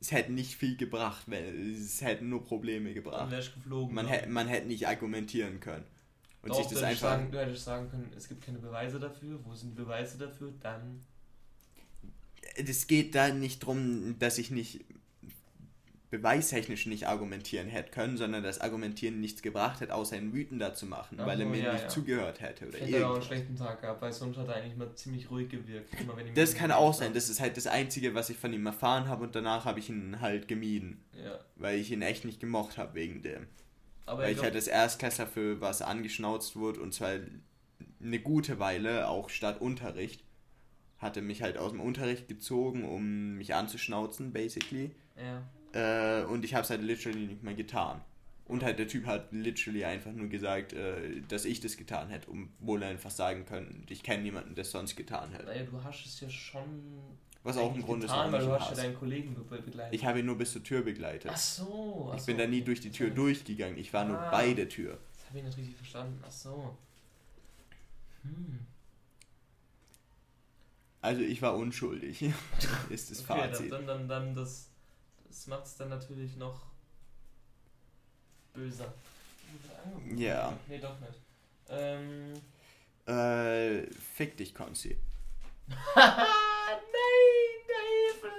[0.00, 3.30] es hätte nicht viel gebracht, weil es hätten nur Probleme gebracht.
[3.30, 3.94] geflogen.
[3.94, 5.84] Man, hätte, man hätte nicht argumentieren können.
[6.42, 7.18] Und Doch, sich das du, hättest einfach.
[7.18, 9.40] sagen, du hättest sagen können, es gibt keine Beweise dafür.
[9.44, 10.52] Wo sind Beweise dafür?
[10.60, 11.04] Dann.
[12.54, 14.84] Es geht da nicht drum, dass ich nicht
[16.10, 20.86] beweistechnisch nicht argumentieren hätte können, sondern das Argumentieren nichts gebracht hätte, außer ihn wütender zu
[20.86, 21.88] machen, Ach weil er mir ja, nicht ja.
[21.88, 24.76] zugehört hätte oder hat er auch einen schlechten Tag gehabt, weil sonst hat er eigentlich
[24.76, 26.00] mal ziemlich ruhig gewirkt.
[26.00, 28.52] Immer wenn ich Das kann auch sein, das ist halt das Einzige, was ich von
[28.52, 31.38] ihm erfahren habe und danach habe ich ihn halt gemieden, Ja.
[31.56, 33.46] weil ich ihn echt nicht gemocht habe wegen dem.
[34.06, 37.12] Aber weil ich ich halt als Erstklässler für was angeschnauzt wurde und zwar
[38.02, 40.24] eine gute Weile, auch statt Unterricht.
[40.96, 44.92] Hatte mich halt aus dem Unterricht gezogen, um mich anzuschnauzen, basically.
[45.16, 45.42] ja.
[45.72, 48.00] Äh, und ich habe es halt literally nicht mehr getan.
[48.46, 52.28] Und halt der Typ hat literally einfach nur gesagt, äh, dass ich das getan hätte,
[52.30, 55.44] obwohl er einfach sagen können, ich kenne niemanden, der es sonst getan hätte.
[55.44, 56.62] Naja, du hast es ja schon.
[57.44, 59.60] Was auch ein Grund ist, getan, warum weil ich du hast ja deinen Kollegen be
[59.62, 59.94] begleitet.
[59.94, 61.30] Ich habe ihn nur bis zur Tür begleitet.
[61.32, 62.08] Ach so.
[62.10, 62.64] Ach ich so, bin da nie okay.
[62.64, 64.30] durch die Tür Das durchgegangen, ich war nur Ah.
[64.30, 64.98] bei der Tür.
[65.28, 66.22] habe ich nicht richtig verstanden.
[66.26, 66.76] Ach so.
[68.22, 68.58] Hm.
[71.00, 72.22] Also ich war unschuldig,
[72.90, 73.70] ist das Okay, Fazit.
[73.72, 74.67] dann, dann, dann, das,
[75.28, 76.66] das macht es dann natürlich noch
[78.54, 78.92] böser.
[80.16, 80.58] Ja.
[80.66, 81.20] Nee, doch nicht.
[81.68, 82.34] Ähm.
[83.06, 84.98] Äh, fick dich, Konzi.
[85.96, 86.26] Nein,
[87.68, 88.32] der Hilfe!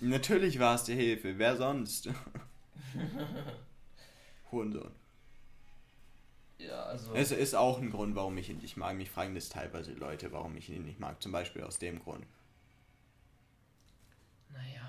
[0.00, 2.10] Natürlich war es die Hilfe, wer sonst?
[4.50, 4.92] Hurensohn.
[6.58, 7.14] Ja, also.
[7.14, 8.96] Es ist auch ein Grund, warum ich ihn nicht mag.
[8.96, 11.22] Mich fragen das teilweise Leute, warum ich ihn nicht mag.
[11.22, 12.26] Zum Beispiel aus dem Grund.
[14.50, 14.83] Naja.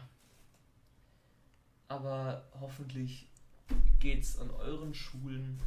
[1.87, 3.27] Aber hoffentlich
[3.99, 5.59] geht's an euren Schulen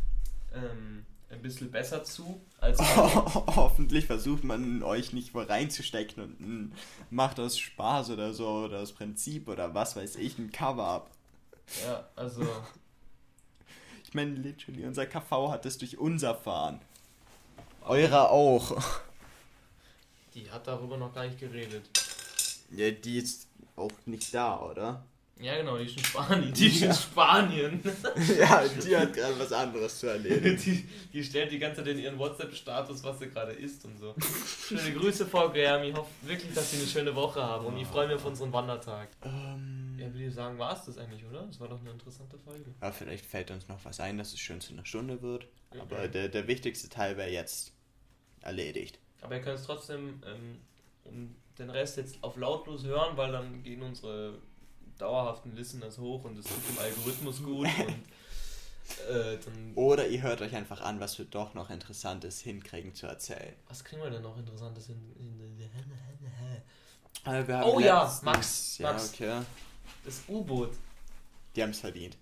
[0.53, 6.73] ähm, ein bisschen besser zu als Hoffentlich versucht man euch nicht wo reinzustecken und m,
[7.11, 11.11] macht aus Spaß oder so oder aus Prinzip oder was weiß ich ein Cover-up.
[11.85, 12.47] Ja, also
[14.09, 16.81] Ich meine, literally, unser KV hat es durch unser Fahren.
[17.85, 18.83] Eurer auch.
[20.35, 21.91] die hat darüber noch gar nicht geredet.
[22.71, 25.05] Ja, die ist auch nicht da, oder?
[25.41, 26.53] Ja, genau, die ist in Spanien.
[26.53, 27.81] Die ist in Spanien.
[28.39, 30.57] ja, die hat gerade was anderes zu erledigen.
[30.65, 34.15] Die, die stellt die ganze Zeit in ihren WhatsApp-Status, was sie gerade isst und so.
[34.69, 35.85] Schöne Grüße, Frau Graham.
[35.85, 38.53] Ich hoffe wirklich, dass Sie eine schöne Woche haben und ich freue mich auf unseren
[38.53, 39.11] Wandertag.
[39.23, 41.43] Ähm, Ja, würde ich sagen, war es das eigentlich, oder?
[41.47, 42.75] Das war doch eine interessante Folge.
[42.83, 45.47] ja, vielleicht fällt uns noch was ein, dass es schön zu einer Stunde wird.
[45.71, 46.13] Aber Mhm.
[46.13, 47.73] der, der wichtigste Teil wäre jetzt
[48.43, 48.99] erledigt.
[49.21, 53.83] Aber ihr könnt es trotzdem ähm, den Rest jetzt auf lautlos hören, weil dann gehen
[53.83, 54.39] unsere
[54.99, 59.73] dauerhaften Listeners hoch und es tut dem Algorithmus gut und äh, dann.
[59.75, 63.55] Oder ihr hört euch einfach an, was wir doch noch Interessantes hinkriegen zu erzählen.
[63.69, 64.97] Was kriegen wir denn noch Interessantes hin?
[65.19, 65.39] in
[67.25, 69.13] Äh, wir Oh ja, Max, Ja, Max.
[69.13, 69.43] okay.
[70.05, 70.71] Das U-Boot.
[71.55, 72.17] Die haben es verdient.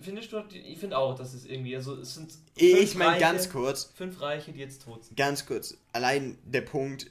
[0.00, 3.84] Findest du, ich finde auch, dass es irgendwie, also es sind Ich meine ganz kurz,
[3.94, 5.16] fünf Reiche, die jetzt tot sind.
[5.16, 7.10] ganz kurz, allein der Punkt,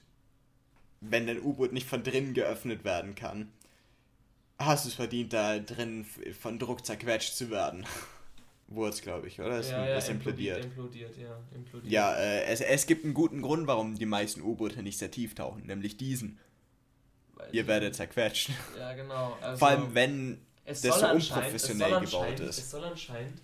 [1.02, 3.52] wenn dein U-Boot nicht von drinnen geöffnet werden kann,
[4.58, 6.06] hast du es verdient, da drin
[6.40, 7.86] von Druck zerquetscht zu werden.
[8.68, 9.60] Wurde es, glaube ich, oder?
[9.60, 10.66] Ist das implodiert.
[10.66, 11.92] Implodiert, ja, implodiert.
[11.94, 15.36] Ja, äh, es, es gibt einen guten Grund, warum die meisten U-Boote nicht sehr tief
[15.36, 16.40] tauchen, nämlich diesen.
[17.36, 18.50] Weil Ihr die- werdet zerquetscht.
[18.80, 19.38] Ja, genau.
[19.40, 22.58] Also, Vor allem, wenn es das so unprofessionell es gebaut ist.
[22.58, 23.40] Es soll anscheinend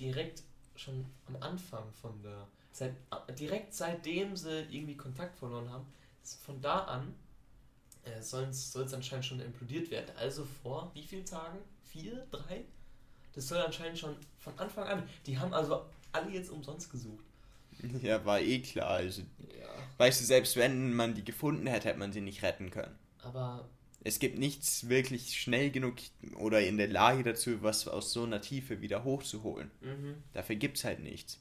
[0.00, 0.42] direkt
[0.74, 2.48] schon am Anfang von der.
[2.74, 2.94] Seit,
[3.38, 5.84] direkt seitdem sie irgendwie Kontakt verloren haben,
[6.46, 7.12] von da an
[8.30, 10.14] soll es anscheinend schon implodiert werden.
[10.16, 11.58] Also vor wie vielen Tagen?
[11.84, 12.26] Vier?
[12.30, 12.64] Drei?
[13.34, 15.02] Das soll anscheinend schon von Anfang an.
[15.26, 17.24] Die haben also alle jetzt umsonst gesucht.
[18.02, 18.88] Ja, war eh klar.
[18.90, 19.68] Also, Ja.
[19.98, 22.96] weißt du, selbst wenn man die gefunden hätte, hätte man sie nicht retten können.
[23.22, 23.68] Aber
[24.04, 25.94] Es gibt nichts wirklich schnell genug
[26.36, 29.70] oder in der Lage dazu, was aus so einer Tiefe wieder hochzuholen.
[29.80, 30.16] mhm.
[30.32, 31.38] Dafür gibt's halt nichts.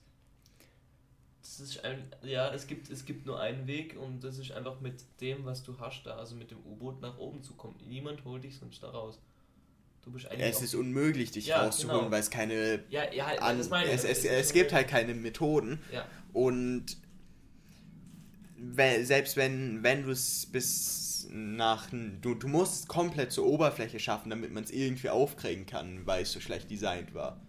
[1.41, 4.79] Das ist ein, ja, es gibt, es gibt nur einen Weg und das ist einfach
[4.79, 7.75] mit dem, was du hast, da, also mit dem U-Boot nach oben zu kommen.
[7.87, 9.19] Niemand holt dich sonst da raus.
[10.03, 10.47] Du bist eigentlich.
[10.47, 12.11] Es ist unmöglich, dich Ja, rauszuholen, genau.
[12.11, 12.83] weil es keine.
[12.89, 13.95] ja, ja, An, das meine ich.
[13.95, 15.79] es, es, es gibt halt keine Methoden.
[15.91, 16.97] Ja, Und
[19.01, 21.89] selbst wenn, wenn du es bis nach.
[22.21, 26.23] Du, du musst es komplett zur Oberfläche schaffen, damit man es irgendwie aufkriegen kann, weil
[26.23, 27.39] es so schlecht designt war.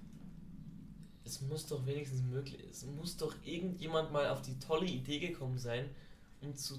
[1.33, 2.61] Es muss doch wenigstens möglich.
[2.71, 5.89] Es muss doch irgendjemand mal auf die tolle Idee gekommen sein,
[6.43, 6.75] um zu,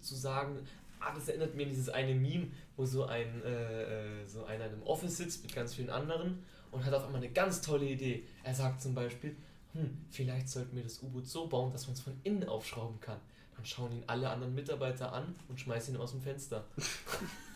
[0.00, 0.58] zu sagen.
[0.98, 4.66] Ah, das erinnert mir an dieses eine Meme, wo so ein äh, äh, so einer
[4.66, 6.42] in einem Office sitzt mit ganz vielen anderen
[6.72, 8.24] und hat auf einmal eine ganz tolle Idee.
[8.42, 9.36] Er sagt zum Beispiel,
[9.74, 13.20] hm, vielleicht sollten wir das U-Boot so bauen, dass man es von innen aufschrauben kann.
[13.54, 16.64] Dann schauen ihn alle anderen Mitarbeiter an und schmeißen ihn aus dem Fenster.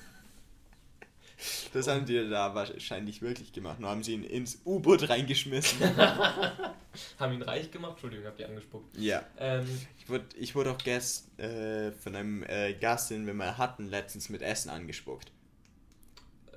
[1.73, 3.79] Das haben die da wahrscheinlich wirklich gemacht.
[3.79, 5.79] Nur haben sie ihn ins U-Boot reingeschmissen.
[7.21, 7.93] Haben ihn reich gemacht?
[7.93, 8.97] Entschuldigung, hab die angespuckt.
[8.97, 9.23] ja.
[9.39, 9.67] Ähm,
[10.01, 13.87] Ich wurde, ich wurde auch gest, äh, von einem äh, Gast, den wir mal hatten,
[13.89, 15.31] letztens mit Essen angespuckt.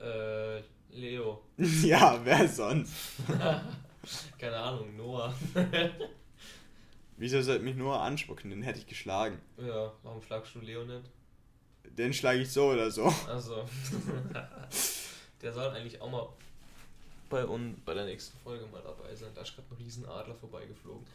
[0.02, 0.62] äh,
[0.92, 1.44] Leo.
[1.84, 2.94] ja, wer sonst?
[4.40, 5.34] Keine Ahnung, Noah.
[7.18, 8.50] Wieso sollte mich nur anspucken?
[8.50, 9.38] Den hätte ich geschlagen.
[9.58, 11.04] Ja, warum schlagst du Leo nicht?
[11.98, 13.14] Den schlage ich so oder so.
[13.28, 13.68] Also,
[15.42, 16.28] der soll eigentlich auch mal
[17.30, 19.30] bei, uns, bei der nächsten Folge mal dabei sein.
[19.36, 21.06] Da ist gerade ein Riesenadler vorbeigeflogen.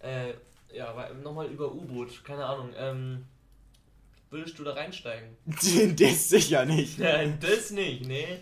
[0.00, 0.34] Äh,
[0.72, 2.72] ja, aber nochmal über U-Boot, keine Ahnung.
[2.76, 3.24] Ähm,
[4.30, 5.36] würdest du da reinsteigen?
[5.96, 6.98] das sicher nicht.
[6.98, 8.38] Nein, das nicht, nee.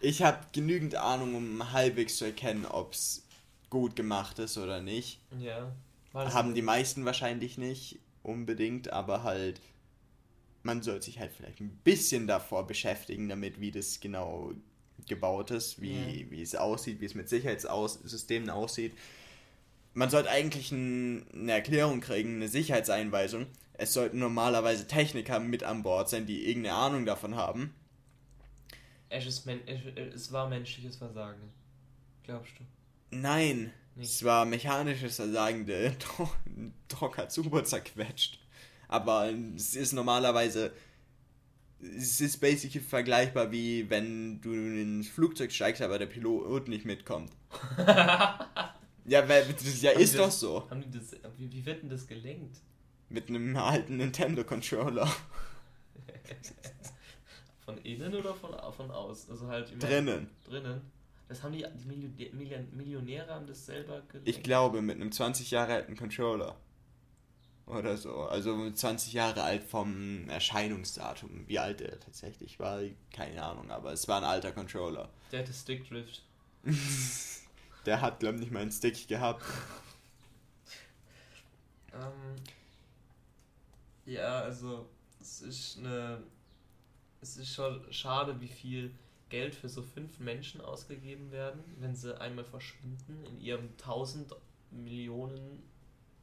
[0.00, 3.24] Ich habe genügend Ahnung, um halbwegs zu erkennen, ob es
[3.70, 5.20] gut gemacht ist oder nicht.
[5.38, 5.72] Ja.
[6.12, 9.60] Haben die meisten wahrscheinlich nicht unbedingt, aber halt,
[10.62, 14.52] man soll sich halt vielleicht ein bisschen davor beschäftigen, damit wie das genau
[15.06, 18.94] gebaut ist, wie, wie es aussieht, wie es mit Sicherheitssystemen aussieht.
[19.94, 23.46] Man sollte eigentlich ein, eine Erklärung kriegen, eine Sicherheitseinweisung.
[23.74, 27.74] Es sollten normalerweise Techniker mit an Bord sein, die irgendeine Ahnung davon haben.
[29.08, 31.50] Es, ist es war menschliches Versagen.
[32.22, 32.64] Glaubst du?
[33.16, 34.10] Nein, Nicht.
[34.10, 35.92] es war mechanisches Versagen, der
[36.88, 38.38] Doc hat super zerquetscht.
[38.92, 40.72] Aber es ist normalerweise,
[41.80, 47.30] es ist basically vergleichbar wie wenn du ins Flugzeug steigst, aber der Pilot nicht mitkommt.
[49.04, 49.42] Ja, weil,
[49.80, 50.70] ja Haben die ist doch das- so.
[50.70, 52.58] Haben die das, wie, wird denn das gelenkt?
[53.08, 55.10] Mit einem alten Nintendo-Controller.
[57.64, 59.28] Von innen oder von, von aus?
[59.30, 60.28] Also halt immer Drinnen.
[60.44, 60.80] drinnen.
[61.28, 64.28] Das haben die, die Millionä- Million- Millionäre haben das selber gelenkt.
[64.28, 66.56] Ich glaube, mit einem 20 Jahre alten Controller.
[67.66, 68.22] Oder so.
[68.22, 71.46] Also 20 Jahre alt vom Erscheinungsdatum.
[71.46, 72.80] Wie alt er tatsächlich war,
[73.12, 75.08] keine Ahnung, aber es war ein alter Controller.
[75.30, 76.22] Der hatte Stickdrift.
[77.86, 79.44] Der hat, glaube ich, nicht mal einen Stick gehabt.
[81.94, 82.36] Ähm,
[84.06, 84.88] ja, also
[85.20, 86.22] es ist eine.
[87.20, 88.94] Es ist schon schade, wie viel
[89.28, 94.34] Geld für so fünf Menschen ausgegeben werden, wenn sie einmal verschwinden in ihrem 1000
[94.70, 95.62] Millionen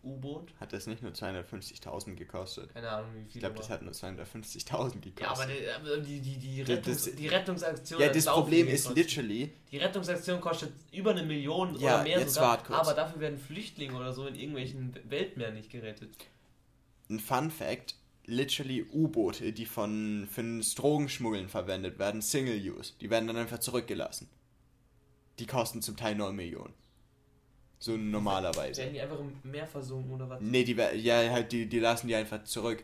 [0.03, 0.53] U-Boot.
[0.59, 2.73] Hat das nicht nur 250.000 gekostet?
[2.73, 3.41] Keine Ahnung, wie Ich viel.
[3.41, 5.49] glaube, das hat nur 250.000 gekostet.
[5.65, 7.99] ja, aber die, die, die, Rettungs, das- die Rettungsaktion.
[8.01, 9.11] Ja, das Problem ist gekostet.
[9.15, 12.79] literally, Die Rettungsaktion kostet über eine Million Ja, oder mehr jetzt sogar, wart kurz.
[12.79, 16.09] aber dafür werden Flüchtlinge oder so in irgendwelchen Weltmeeren nicht gerettet.
[17.09, 17.95] ein Fun Fact,
[18.25, 23.59] literally U-Boote, die von für das Drogenschmuggeln verwendet werden, Single Use, die werden dann einfach
[23.59, 24.29] zurückgelassen.
[25.39, 26.73] Die kosten zum Teil 9 Millionen.
[27.79, 28.81] So normalerweise.
[28.81, 30.41] Werden die einfach im Meer versunken oder was?
[30.41, 32.83] Nee, die ja halt die, die lassen die einfach zurück.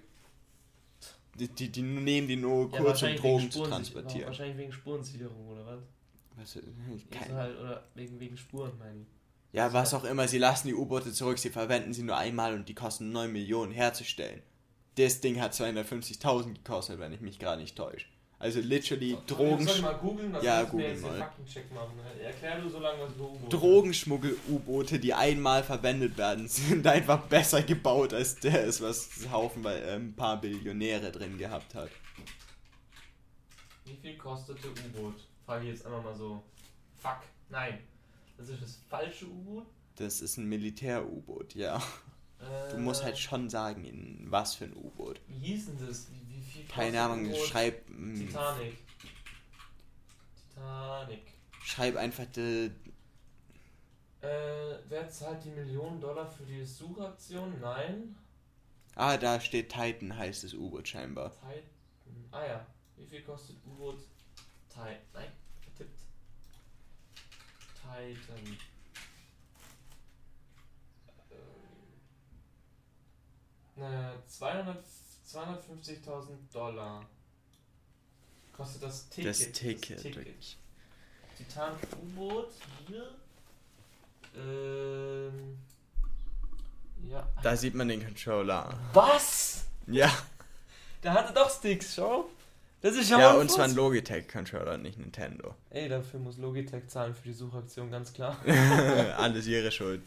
[1.37, 4.27] Die, die, die nehmen die nur Ja, kurz um Drogen zu transportieren.
[4.27, 5.79] Wahrscheinlich wegen Spurensicherung oder was?
[6.37, 6.61] Was, äh,
[7.11, 9.07] kein, halt, oder wegen, wegen Spuren, meine ich.
[9.51, 12.67] ja, was auch immer, sie lassen die U-Boote zurück, sie verwenden sie nur einmal und
[12.69, 14.41] die kosten 9 Millionen herzustellen.
[14.95, 18.07] Das Ding hat 250.000 gekostet, wenn ich mich gerade nicht täusche.
[18.37, 20.33] Also literally Drogen, Soll ich mal googeln?
[20.33, 21.17] Was Ja, googeln jetzt mal.
[21.17, 21.93] Faktencheck machen?
[22.21, 28.13] Erklär du so lange, was U-Boote Drogenschmuggel-U-Boote, die einmal verwendet werden, sind einfach besser gebaut
[28.13, 31.89] als das, was Haufen weil äh, ein paar Billionäre drin gehabt hat.
[33.85, 35.15] Wie viel kostete U-Boot?
[35.45, 36.43] Frage ich jetzt einfach mal so.
[36.95, 37.19] Fuck,
[37.49, 37.79] nein.
[38.37, 39.65] Das ist das falsche U-Boot?
[39.95, 41.81] Das ist ein Militär-U-Boot, ja.
[42.69, 45.19] Du musst halt schon sagen, in was für ein U-Boot.
[45.27, 46.07] Wie hieß denn das?
[46.11, 48.77] Wie, wie viel Keine Ahnung, schreib, mm, Titanic.
[50.53, 51.21] Titanic.
[51.63, 52.71] schreib einfach die,
[54.21, 57.59] Äh, wer zahlt die Millionen Dollar für die Suchaktion?
[57.61, 58.15] Nein.
[58.95, 61.31] Ah, da steht Titan, heißt das U-Boot scheinbar.
[61.31, 62.25] Titan.
[62.31, 62.65] Ah ja.
[62.97, 63.99] Wie viel kostet U-Boot?
[64.69, 64.95] Titan.
[65.13, 65.31] Nein,
[65.63, 65.99] getippt.
[67.81, 68.57] Titan.
[73.75, 74.83] 200
[75.35, 77.05] 250.000 Dollar.
[78.53, 79.29] Kostet das Ticket.
[79.29, 80.57] Das Ticket.
[81.37, 82.51] Titan U-Boot
[82.87, 83.09] hier.
[84.37, 85.57] Ähm,
[87.09, 87.27] ja.
[87.43, 88.79] Da sieht man den Controller.
[88.93, 89.65] Was?
[89.87, 90.11] Ja,
[91.03, 92.29] Der hatte doch Sticks, schau.
[92.81, 93.75] Das ist ja, ja und zwar ein.
[93.75, 95.55] Logitech-Controller, nicht Nintendo.
[95.69, 98.37] Ey, dafür muss Logitech zahlen für die Suchaktion, ganz klar.
[99.17, 100.01] Alles ihre Schuld.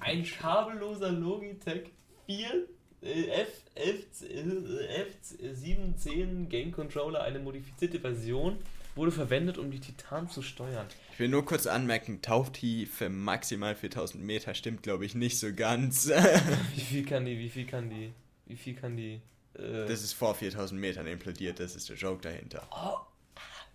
[0.00, 1.90] Ein kabelloser Logitech
[2.26, 2.66] 4
[3.02, 8.58] äh, F, F, äh, F710 Game Controller, eine modifizierte Version,
[8.94, 10.86] wurde verwendet, um die Titan zu steuern.
[11.12, 16.08] Ich will nur kurz anmerken, Tauchtiefe maximal 4000 Meter stimmt, glaube ich, nicht so ganz.
[16.74, 18.12] Wie viel kann die, wie viel kann die,
[18.46, 19.20] wie viel kann die,
[19.54, 22.66] äh, Das ist vor 4000 Metern implodiert, das ist der Joke dahinter.
[22.70, 22.98] oh,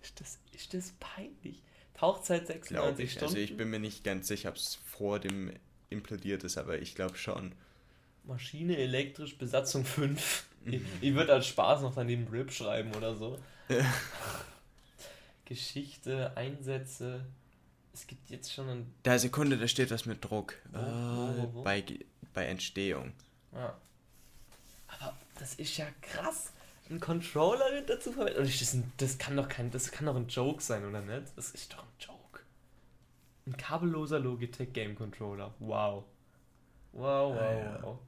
[0.02, 1.62] ist das, ist das peinlich.
[1.94, 3.10] Tauchzeit Glaube 96 ich.
[3.12, 3.24] Stunden.
[3.26, 5.52] Also ich bin mir nicht ganz sicher, ob es vor dem
[5.90, 7.52] implodiert ist, aber ich glaube schon.
[8.28, 10.46] Maschine elektrisch, Besatzung 5.
[10.66, 13.38] Ich, ich würde als Spaß noch daneben RIP schreiben oder so.
[15.44, 17.24] Geschichte, Einsätze.
[17.92, 18.94] Es gibt jetzt schon ein.
[19.02, 20.54] Da Sekunde, da steht was mit Druck.
[20.72, 21.62] Wo, Äh, wo, wo, wo?
[21.62, 21.82] Bei,
[22.34, 23.12] bei Entstehung.
[23.52, 23.74] Ja.
[24.88, 26.52] Aber das ist ja krass.
[26.90, 28.38] Ein Controller wird dazu verwendet.
[28.38, 29.70] Und ich, das, das kann doch kein.
[29.70, 31.32] Das kann doch ein Joke sein, oder nicht?
[31.36, 32.40] Das ist doch ein Joke.
[33.46, 35.52] Ein kabelloser Logitech Game Controller.
[35.58, 36.04] Wow.
[36.92, 37.78] Wow, wow, Ah, ja.
[37.82, 37.98] wow.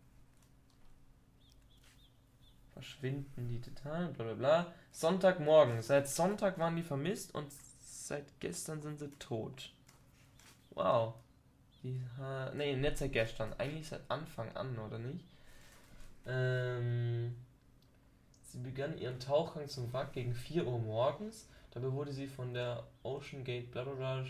[2.81, 4.67] Verschwinden die Titanen, bla bla bla.
[4.91, 5.83] Sonntagmorgen.
[5.83, 7.53] Seit Sonntag waren die vermisst und
[7.83, 9.71] seit gestern sind sie tot.
[10.71, 11.13] Wow.
[11.83, 13.53] Die, ha- nee, nicht seit gestern.
[13.59, 15.25] Eigentlich seit Anfang an, oder nicht?
[16.27, 17.37] Ähm,
[18.45, 21.49] sie begann ihren Tauchgang zum Wrack gegen 4 Uhr morgens.
[21.73, 24.25] Dabei wurde sie von der Ocean Gate Blablabla.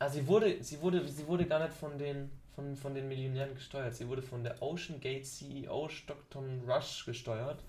[0.00, 3.54] Ah, sie wurde, sie wurde, sie wurde gar nicht von den, von, von den Millionären
[3.54, 3.94] gesteuert.
[3.94, 7.62] Sie wurde von der Ocean Gate CEO Stockton Rush gesteuert.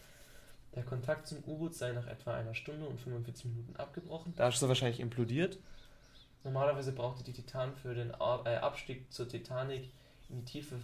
[0.75, 4.33] Der Kontakt zum U-Boot sei nach etwa einer Stunde und 45 Minuten abgebrochen.
[4.35, 5.59] Da ist sie wahrscheinlich implodiert.
[6.43, 9.89] Normalerweise brauchte die Titan für den äh, Abstieg zur Titanic
[10.29, 10.75] in die Tiefe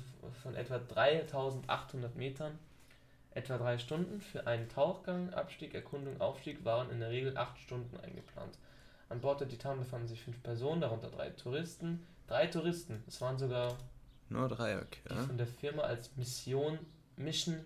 [0.41, 2.59] von etwa 3800 Metern
[3.31, 4.21] etwa drei Stunden.
[4.21, 8.57] Für einen Tauchgang, Abstieg, Erkundung, Aufstieg waren in der Regel acht Stunden eingeplant.
[9.09, 12.05] An Bord der Titan befanden sich fünf Personen, darunter drei Touristen.
[12.27, 13.77] Drei Touristen, es waren sogar
[14.33, 14.99] Nur drei, okay.
[15.09, 16.79] die von der Firma als Mission
[17.17, 17.59] Mission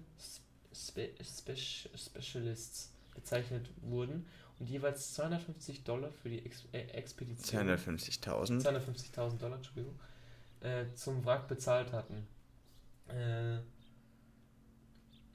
[0.73, 4.27] Spe Spe Specialists bezeichnet wurden
[4.59, 7.67] und jeweils 250 Dollar für die Ex äh, Expedition.
[7.67, 8.61] 250.000.
[8.61, 9.97] 250.000 Dollar, Entschuldigung,
[10.59, 12.27] äh, zum Wrack bezahlt hatten.
[13.07, 13.59] Äh,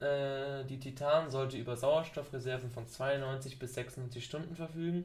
[0.04, 5.04] äh, die Titan sollte über Sauerstoffreserven von 92 bis 96 Stunden verfügen.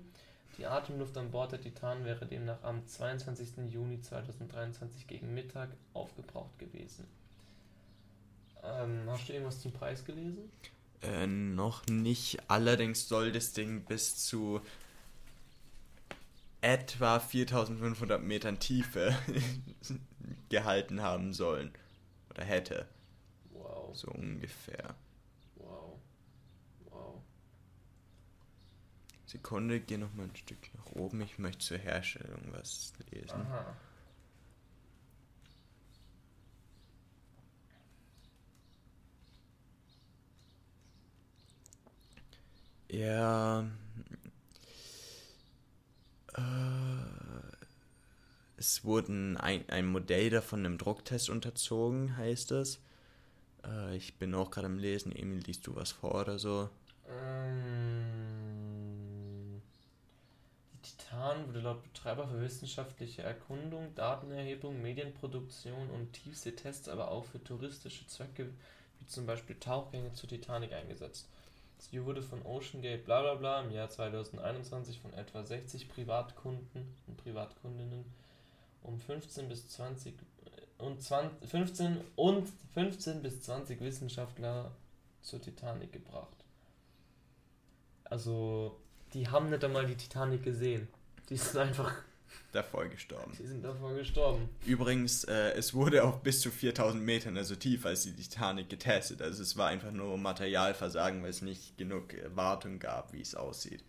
[0.57, 3.71] Die Atemluft an Bord der Titan wäre demnach am 22.
[3.71, 7.05] Juni 2023 gegen Mittag aufgebraucht gewesen.
[8.63, 10.51] Ähm, hast du irgendwas zum Preis gelesen?
[11.01, 12.39] Äh, noch nicht.
[12.47, 14.61] Allerdings soll das Ding bis zu
[16.61, 19.15] etwa 4500 Metern Tiefe
[20.49, 21.71] gehalten haben sollen.
[22.31, 22.87] Oder hätte.
[23.51, 24.95] Wow, So ungefähr.
[25.55, 25.99] wow,
[26.89, 27.21] wow.
[29.27, 31.21] Sekunde, geh noch mal ein Stück nach oben.
[31.21, 33.41] Ich möchte zur Herstellung was lesen.
[33.41, 33.75] Aha.
[42.89, 43.67] Ja.
[46.33, 46.41] Äh,
[48.55, 52.79] es wurden ein, ein Modell davon einem Drucktest unterzogen, heißt es.
[53.65, 55.11] Äh, ich bin auch gerade am Lesen.
[55.11, 56.69] Emil, liest du was vor oder so?
[57.09, 57.66] Ähm,
[61.07, 68.05] Titan wurde laut Betreiber für wissenschaftliche Erkundung, Datenerhebung, Medienproduktion und Tiefseetests, aber auch für touristische
[68.07, 68.49] Zwecke,
[68.99, 71.29] wie zum Beispiel Tauchgänge zur Titanic eingesetzt.
[71.79, 77.17] Sie wurde von OceanGate bla bla bla im Jahr 2021 von etwa 60 Privatkunden und
[77.17, 78.03] Privatkundinnen
[78.83, 80.13] um 15 bis 20
[80.79, 84.71] und 20, 15 und 15 bis 20 Wissenschaftler
[85.21, 86.35] zur Titanic gebracht.
[88.03, 88.77] Also,
[89.13, 90.87] die haben nicht einmal die Titanic gesehen.
[91.29, 91.93] Die sind einfach,
[92.51, 93.33] Davor gestorben.
[93.37, 94.49] die sind davor gestorben.
[94.65, 99.21] Übrigens, äh, es wurde auf bis zu 4000 Metern, also tiefer als die Titanic, getestet.
[99.21, 103.35] Also es war einfach nur Materialversagen, weil es nicht genug äh, Wartung gab, wie es
[103.35, 103.83] aussieht.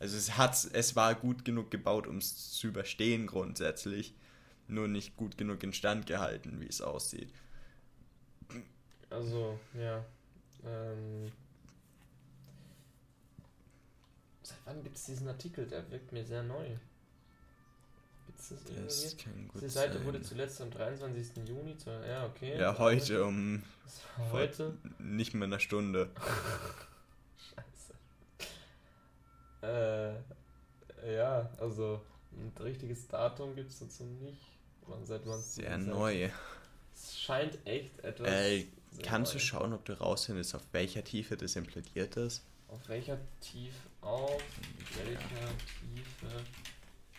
[0.00, 4.14] Also es hat, es war gut genug gebaut, um es zu überstehen grundsätzlich,
[4.68, 7.32] nur nicht gut genug instand gehalten, wie es aussieht.
[9.10, 10.04] Also, ja.
[10.64, 11.32] Ähm,
[14.48, 15.66] seit wann gibt es diesen Artikel?
[15.66, 16.76] Der wirkt mir sehr neu.
[18.26, 18.84] Gibt's das irgendwie?
[18.84, 20.04] Das kann gut Die Seite sein.
[20.04, 21.48] wurde zuletzt am 23.
[21.48, 22.58] Juni, zu, ja, okay.
[22.58, 23.62] ja, heute um
[24.32, 24.76] heute.
[24.98, 26.10] nicht mehr eine Stunde.
[29.62, 29.72] Scheiße.
[31.06, 34.40] Äh, ja, also ein richtiges Datum gibt es dazu nicht.
[34.86, 36.30] Wann, seit wann Sehr neu.
[36.94, 38.28] Es scheint echt etwas.
[38.28, 38.66] Äh,
[39.02, 39.44] Kannst du neu.
[39.44, 42.42] schauen, ob du rausfindest, auf welcher Tiefe das implodiert ist?
[42.68, 44.42] Auf welcher Tiefe, auf
[44.96, 45.48] welcher
[45.80, 46.44] Tiefe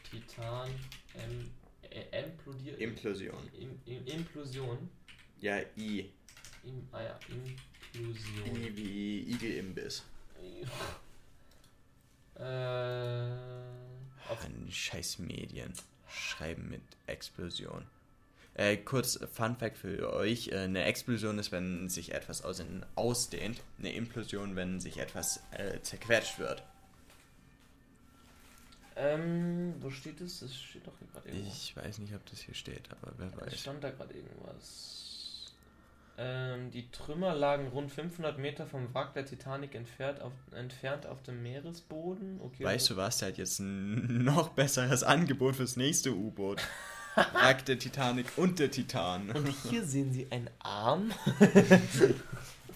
[0.10, 0.70] Titan
[1.14, 1.52] em,
[1.90, 2.80] äh, implodiert.
[2.80, 3.50] Implosion.
[3.60, 4.90] Im, im, Implosion.
[5.40, 6.10] Ja, I.
[6.64, 7.20] Im, ah ja,
[7.94, 8.56] Implosion.
[8.56, 10.04] I wie Igelimbiss.
[12.36, 12.44] Äh,
[14.30, 15.74] auf, An scheiß Medien.
[16.08, 17.86] Schreiben mit Explosion.
[18.60, 20.50] Äh, kurz Fun Fact für euch.
[20.50, 23.62] Äh, eine Explosion ist, wenn sich etwas außen ausdehnt.
[23.80, 26.62] Eine Implosion, wenn sich etwas äh, zerquetscht wird.
[28.98, 30.42] ähm, wo steht es?
[30.42, 31.48] Es steht doch hier gerade irgendwo.
[31.48, 33.60] Ich weiß nicht, ob das hier steht, aber wer Es weiß.
[33.62, 35.54] stand da gerade irgendwas.
[36.18, 41.24] Ähm, die Trümmer lagen rund 500 Meter vom Wrack der Titanic entfernt auf, entfernt auf
[41.24, 42.42] dem Meeresboden.
[42.44, 43.20] Okay, Weißt du was?
[43.20, 46.62] Der hat jetzt ein noch besseres Angebot fürs nächste U-Boot.
[47.16, 49.30] Wrack der Titanic und der Titan.
[49.32, 51.12] Und hier sehen Sie einen Arm.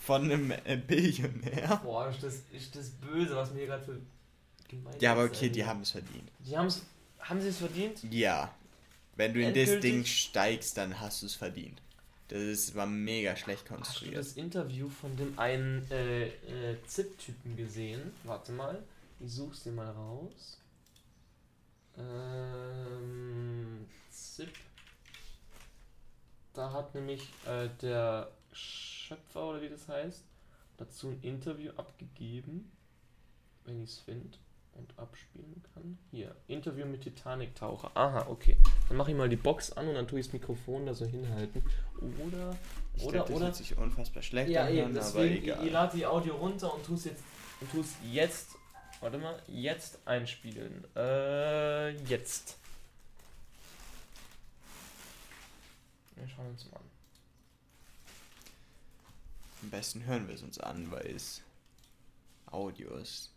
[0.01, 1.79] Von einem äh, Billionär.
[1.83, 3.99] Boah, ist das, ist das böse, was mir gerade für
[4.67, 6.29] gemein Ja, aber okay, die haben es verdient.
[6.39, 6.81] Die haben's,
[7.19, 8.03] haben sie es verdient?
[8.11, 8.53] Ja.
[9.15, 9.81] Wenn du in das Endgültig?
[9.81, 11.81] Ding steigst, dann hast du es verdient.
[12.27, 14.17] Das ist, war mega schlecht Hast du konstruiert.
[14.17, 18.11] das Interview von dem einen äh, äh, ZIP-Typen gesehen?
[18.23, 18.81] Warte mal,
[19.19, 20.57] ich such's dir mal raus.
[21.97, 23.85] Ähm,
[24.35, 24.49] ZIP.
[26.53, 30.23] Da hat nämlich äh, der Schöpfer oder wie das heißt,
[30.77, 32.71] dazu ein Interview abgegeben,
[33.65, 34.37] wenn ich es finde
[34.73, 35.97] und abspielen kann.
[36.11, 37.91] Hier, Interview mit Titanic-Taucher.
[37.95, 38.57] Aha, okay.
[38.87, 41.05] Dann mache ich mal die Box an und dann tue ich das Mikrofon da so
[41.05, 41.63] hinhalten.
[42.25, 42.55] Oder,
[42.95, 43.45] Ich oder, glaub, das oder.
[43.45, 45.65] wird sich unfassbar schlecht Ja, anhören, eben, aber deswegen, ich, egal.
[45.67, 47.23] ich lade die Audio runter und tue es jetzt,
[47.61, 48.55] und tu's jetzt,
[48.99, 50.85] warte mal, jetzt einspielen.
[50.95, 52.57] Äh, jetzt.
[56.15, 56.83] Wir schauen uns mal an.
[59.63, 61.41] Am besten hören wir es uns an, weil es
[62.51, 63.31] Audio ist.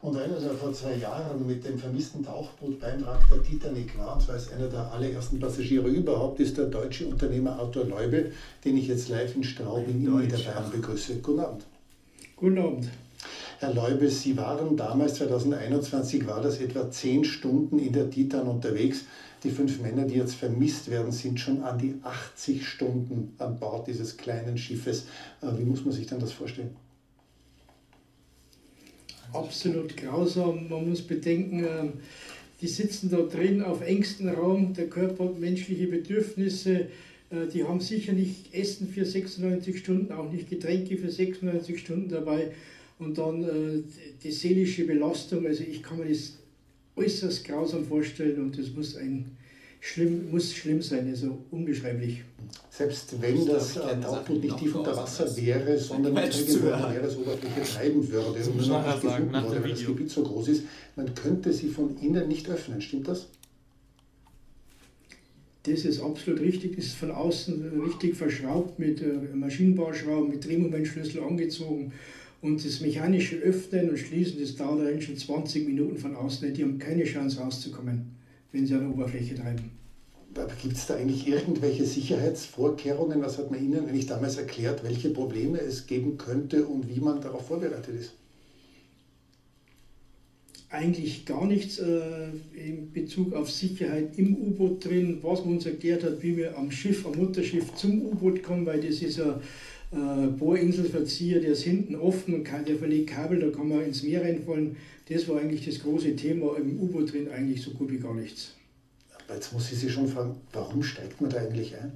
[0.00, 4.14] Und einer, der vor zwei Jahren mit dem vermissten Tauchboot beim Wrack der Titanic war,
[4.14, 8.32] und zwar als einer der allerersten Passagiere überhaupt, ist der deutsche Unternehmer Arthur Leube,
[8.64, 11.16] den ich jetzt live in Straubing in Niederbayern begrüße.
[11.16, 11.64] Guten Abend.
[12.36, 12.88] Guten Abend.
[13.60, 19.04] Herr Leube, Sie waren damals, 2021, war das etwa zehn Stunden in der Titan unterwegs.
[19.42, 23.88] Die fünf Männer, die jetzt vermisst werden, sind schon an die 80 Stunden an Bord
[23.88, 25.06] dieses kleinen Schiffes.
[25.42, 26.70] Äh, wie muss man sich denn das vorstellen?
[29.32, 30.68] Absolut grausam.
[30.68, 31.92] Man muss bedenken, ähm,
[32.60, 36.86] die sitzen da drin auf engstem Raum, der Körper hat menschliche Bedürfnisse,
[37.30, 42.08] äh, die haben sicher nicht Essen für 96 Stunden, auch nicht Getränke für 96 Stunden
[42.08, 42.52] dabei.
[42.98, 43.82] Und dann äh,
[44.22, 46.34] die seelische Belastung, also ich kann mir das
[46.96, 49.36] äußerst grausam vorstellen und das muss ein
[49.80, 52.24] schlimm, muss schlimm sein, also unbeschreiblich.
[52.70, 58.08] Selbst wenn das Tauchboot nicht tief unter Wasser wäre, sondern irgendwo an der Meeresoberfläche treiben
[58.10, 60.62] würde und nicht gefunden wurde, weil das Gebiet so groß ist,
[60.96, 62.80] man könnte sie von innen nicht öffnen.
[62.80, 63.28] Stimmt das?
[65.64, 66.76] Das ist absolut richtig.
[66.76, 71.92] Das ist von außen richtig verschraubt mit äh, Maschinenbauschrauben, mit Drehmomentschlüssel angezogen.
[72.40, 76.54] Und das mechanische Öffnen und Schließen, das dauert allein schon 20 Minuten von außen.
[76.54, 78.12] Die haben keine Chance rauszukommen,
[78.52, 79.72] wenn sie an der Oberfläche treiben.
[80.62, 83.20] Gibt es da eigentlich irgendwelche Sicherheitsvorkehrungen?
[83.22, 87.20] Was hat man Ihnen eigentlich damals erklärt, welche Probleme es geben könnte und wie man
[87.20, 88.12] darauf vorbereitet ist?
[90.70, 96.04] Eigentlich gar nichts äh, in Bezug auf Sicherheit im U-Boot drin, was man uns erklärt
[96.04, 99.40] hat, wie wir am Schiff, am Mutterschiff zum U-Boot kommen, weil das ist ja äh,
[99.90, 104.22] Bohrinselverzieher, der ist hinten offen und kann, der verlegt Kabel, da kann man ins Meer
[104.22, 104.76] reinfallen.
[105.08, 108.52] Das war eigentlich das große Thema im U-Boot drin, eigentlich so gut wie gar nichts.
[109.14, 111.92] Aber jetzt muss ich Sie schon fragen, warum steigt man da eigentlich ein?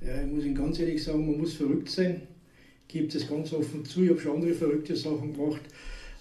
[0.00, 2.22] Ja, ich muss Ihnen ganz ehrlich sagen, man muss verrückt sein.
[2.86, 5.62] Ich gebe das ganz offen zu, ich habe schon andere verrückte Sachen gemacht.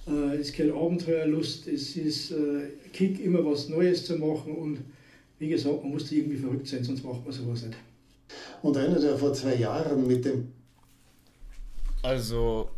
[0.08, 4.80] Äh, es geht Abenteuerlust, es ist äh, Kick, immer was Neues zu machen und
[5.40, 7.78] wie gesagt, man muss da irgendwie verrückt sein, sonst macht man sowas nicht.
[8.62, 10.54] Und einer, der vor zwei Jahren mit dem.
[12.02, 12.70] Also,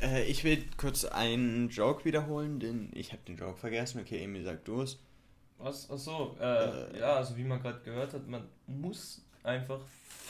[0.00, 4.00] äh, ich will kurz einen Joke wiederholen, denn ich habe den Joke vergessen.
[4.00, 4.98] Okay, Emil, sag du es.
[5.58, 5.90] Was?
[5.90, 9.80] Achso, äh, äh, ja, also wie man gerade gehört hat, man muss einfach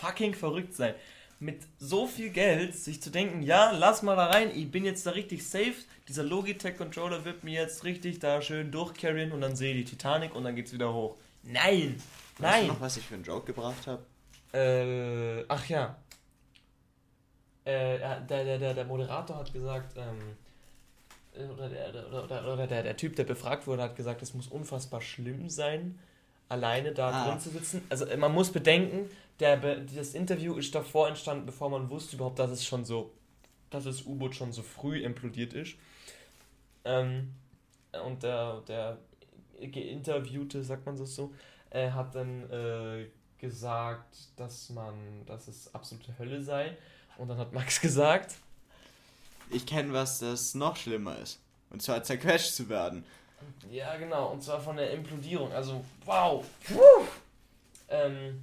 [0.00, 0.94] fucking verrückt sein.
[1.40, 5.04] Mit so viel Geld sich zu denken, ja, lass mal da rein, ich bin jetzt
[5.06, 5.74] da richtig safe,
[6.08, 10.34] dieser Logitech-Controller wird mir jetzt richtig da schön durchcarryen und dann sehe ich die Titanic
[10.34, 11.16] und dann geht's wieder hoch.
[11.42, 11.96] Nein!
[12.38, 12.66] Weißt Nein!
[12.66, 14.04] Du noch, was ich für einen Joke gebracht habe?
[14.54, 15.96] Äh, ach ja.
[17.64, 20.36] Äh, der, der, der, der Moderator hat gesagt, ähm,
[21.52, 24.46] oder, der, oder, oder, oder der, der Typ, der befragt wurde, hat gesagt, es muss
[24.46, 25.98] unfassbar schlimm sein,
[26.48, 27.28] alleine da ah.
[27.28, 27.82] drin zu sitzen.
[27.88, 32.50] Also man muss bedenken, der, das Interview ist davor entstanden, bevor man wusste überhaupt, dass
[32.50, 33.10] es schon so,
[33.70, 35.74] dass das U-Boot schon so früh implodiert ist.
[36.84, 37.34] Ähm,
[38.04, 38.98] und der, der
[39.60, 41.32] Geinterviewte, sagt man das so,
[41.70, 43.06] äh, hat dann äh,
[43.44, 44.94] gesagt, dass man,
[45.26, 46.76] dass es absolute Hölle sei.
[47.18, 48.34] Und dann hat Max gesagt,
[49.50, 51.38] ich kenne was, das noch schlimmer ist.
[51.70, 53.04] Und zwar zerquetscht zu werden.
[53.70, 54.32] Ja, genau.
[54.32, 55.52] Und zwar von der Implodierung.
[55.52, 56.44] Also, wow.
[57.88, 58.42] Ähm,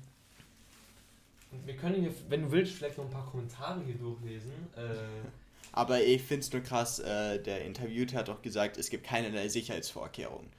[1.66, 4.52] wir können hier, wenn du willst, vielleicht noch ein paar Kommentare hier durchlesen.
[4.76, 5.28] Äh,
[5.72, 9.50] Aber ich finde es nur krass, äh, der Interviewte hat auch gesagt, es gibt keinerlei
[9.50, 10.50] Sicherheitsvorkehrungen.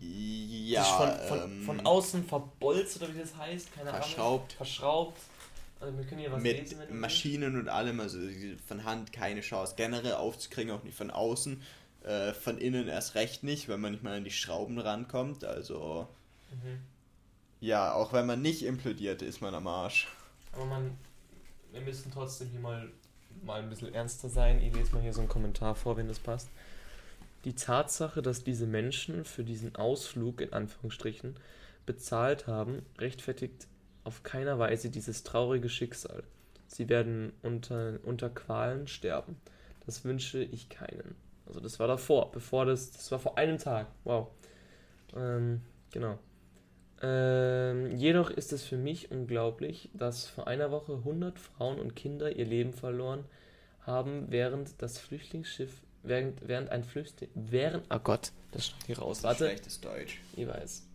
[0.00, 0.84] Ja.
[0.84, 4.52] Von, von, ähm, von, außen verbolzt oder wie das heißt, keine verschraubt.
[4.52, 4.56] Ahnung.
[4.56, 5.20] Verschraubt.
[5.80, 8.18] Also wir können hier was Mit lesen, Maschinen und allem, also
[8.66, 9.74] von Hand keine Chance.
[9.76, 11.62] Generell aufzukriegen, auch nicht von außen.
[12.04, 15.44] Äh, von innen erst recht nicht, wenn man nicht mal an die Schrauben rankommt.
[15.44, 16.06] Also.
[16.50, 16.80] Mhm.
[17.60, 20.08] Ja, auch wenn man nicht implodiert, ist man am Arsch.
[20.52, 20.96] Aber man.
[21.72, 22.90] Wir müssen trotzdem hier mal,
[23.44, 24.60] mal ein bisschen ernster sein.
[24.60, 26.48] Ich lese mal hier so einen Kommentar vor, wenn das passt.
[27.44, 31.36] Die Tatsache, dass diese Menschen für diesen Ausflug in Anführungsstrichen
[31.86, 33.66] bezahlt haben, rechtfertigt
[34.04, 36.22] auf keiner Weise dieses traurige Schicksal.
[36.66, 39.36] Sie werden unter, Qualen sterben.
[39.86, 41.16] Das wünsche ich keinen.
[41.46, 43.88] Also das war davor, bevor das, das war vor einem Tag.
[44.04, 44.28] Wow.
[45.16, 46.18] Ähm, genau.
[47.02, 52.36] Ähm, jedoch ist es für mich unglaublich, dass vor einer Woche 100 Frauen und Kinder
[52.36, 53.24] ihr Leben verloren
[53.80, 57.30] haben, während das Flüchtlingsschiff während, während ein Flüchtling.
[57.34, 57.84] Während.
[57.90, 59.22] Oh Gott, das schreibt hier raus.
[59.22, 59.46] Warte.
[59.46, 60.20] Schlechtes Deutsch.
[60.36, 60.86] Ich weiß.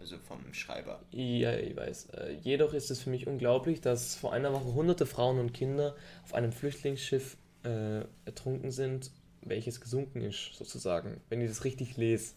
[0.00, 1.00] Also vom Schreiber.
[1.10, 2.10] Ja, ich weiß.
[2.10, 5.96] Äh, jedoch ist es für mich unglaublich, dass vor einer Woche hunderte Frauen und Kinder
[6.24, 9.10] auf einem Flüchtlingsschiff äh, ertrunken sind,
[9.42, 11.20] welches gesunken ist, sozusagen.
[11.28, 12.34] Wenn ich das richtig lese.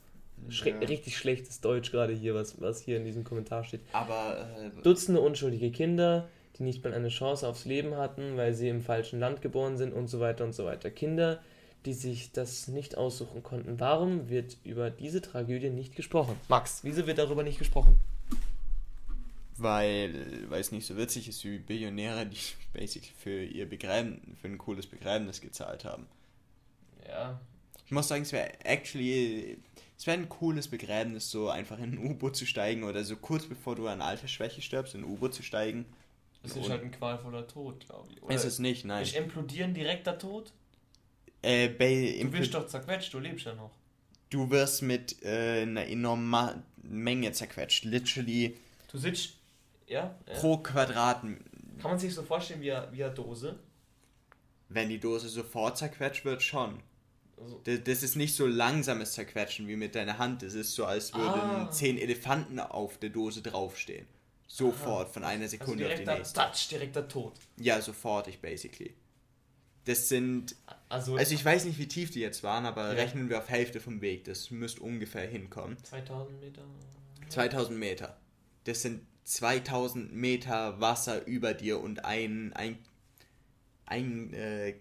[0.49, 0.77] Schre ja.
[0.79, 3.81] Richtig schlechtes Deutsch gerade hier, was, was hier in diesem Kommentar steht.
[3.93, 4.49] Aber.
[4.57, 8.81] Äh, Dutzende unschuldige Kinder, die nicht mal eine Chance aufs Leben hatten, weil sie im
[8.81, 10.89] falschen Land geboren sind und so weiter und so weiter.
[10.89, 11.39] Kinder,
[11.85, 13.79] die sich das nicht aussuchen konnten.
[13.79, 16.35] Warum wird über diese Tragödie nicht gesprochen?
[16.47, 17.97] Max, wieso wird darüber nicht gesprochen?
[19.57, 22.37] Weil, weil es nicht so witzig ist wie Billionäre, die
[22.73, 26.07] basically für ihr Begräben, für ein cooles Begräbnis gezahlt haben.
[27.07, 27.39] Ja.
[27.85, 29.57] Ich muss sagen, es wäre actually,
[29.97, 33.45] es wäre ein cooles Begräbnis, so einfach in ein U-Boot zu steigen oder so kurz
[33.45, 35.85] bevor du an Altersschwäche stirbst, in ein U-Boot zu steigen.
[36.43, 38.23] Das ist halt ein qualvoller Tod, glaube ich.
[38.23, 39.03] Oder ist es nicht, nein.
[39.03, 40.53] Ist implodieren direkter Tod?
[41.41, 43.71] Äh, bei, du wirst doch zerquetscht, du lebst ja noch.
[44.29, 47.83] Du wirst mit äh, einer enormen Menge zerquetscht.
[47.85, 48.57] Literally.
[48.91, 49.33] Du sitzt.
[49.87, 50.33] Ja, ja.
[50.35, 51.21] Pro Quadrat.
[51.21, 51.37] Kann
[51.83, 53.59] man sich so vorstellen wie eine, wie eine Dose?
[54.69, 56.79] Wenn die Dose sofort zerquetscht wird, schon.
[57.37, 57.59] Also.
[57.63, 60.43] Das, das, ist nicht so langsames Zerquetschen wie mit deiner Hand.
[60.43, 61.71] Das ist so, als würden ah.
[61.71, 64.05] zehn Elefanten auf der Dose draufstehen.
[64.47, 65.13] Sofort, Aha.
[65.13, 66.39] von einer also Sekunde also auf die nächste.
[66.39, 67.33] Touch, direkter Tod.
[67.57, 68.93] Ja, sofortig, basically.
[69.85, 70.55] Das sind.
[70.91, 73.01] Also, also ich weiß nicht, wie tief die jetzt waren, aber ja.
[73.01, 74.25] rechnen wir auf Hälfte vom Weg.
[74.25, 75.77] Das müsste ungefähr hinkommen.
[75.83, 76.63] 2000 Meter?
[77.29, 78.19] 2000 Meter.
[78.65, 82.51] Das sind 2000 Meter Wasser über dir und ein.
[82.53, 82.77] ein.
[83.85, 84.33] ein.
[84.33, 84.75] Äh,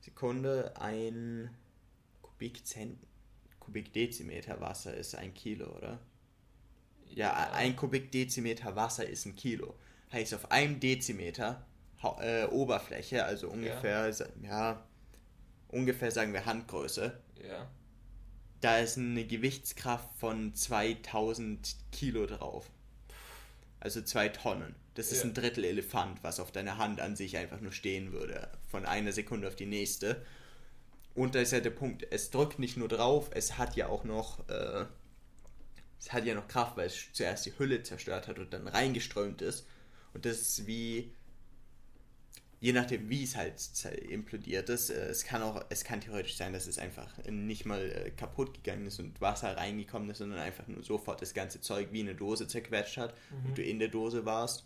[0.00, 1.50] Sekunde, ein
[2.20, 2.98] Kubikzent.
[3.60, 6.00] Kubikdezimeter Wasser ist ein Kilo, oder?
[7.10, 9.74] Ja, ja, ein Kubikdezimeter Wasser ist ein Kilo.
[10.10, 11.64] Heißt, auf einem Dezimeter
[12.20, 14.26] äh, Oberfläche, also ungefähr, ja.
[14.42, 14.88] ja.
[15.68, 17.18] Ungefähr sagen wir Handgröße.
[17.48, 17.70] Ja.
[18.60, 22.68] Da ist eine Gewichtskraft von 2000 Kilo drauf.
[23.80, 24.74] Also zwei Tonnen.
[24.94, 25.30] Das ist ja.
[25.30, 28.48] ein Drittel Elefant, was auf deiner Hand an sich einfach nur stehen würde.
[28.66, 30.24] Von einer Sekunde auf die nächste.
[31.14, 34.04] Und da ist ja der Punkt, es drückt nicht nur drauf, es hat ja auch
[34.04, 34.86] noch, äh,
[36.00, 39.42] es hat ja noch Kraft, weil es zuerst die Hülle zerstört hat und dann reingeströmt
[39.42, 39.66] ist.
[40.14, 41.12] Und das ist wie,
[42.60, 43.54] je nachdem, wie es halt
[44.08, 47.80] implodiert ist, äh, es kann auch, es kann theoretisch sein, dass es einfach nicht mal
[47.80, 51.88] äh, kaputt gegangen ist und Wasser reingekommen ist, sondern einfach nur sofort das ganze Zeug
[51.92, 53.50] wie eine Dose zerquetscht hat mhm.
[53.50, 54.64] und du in der Dose warst.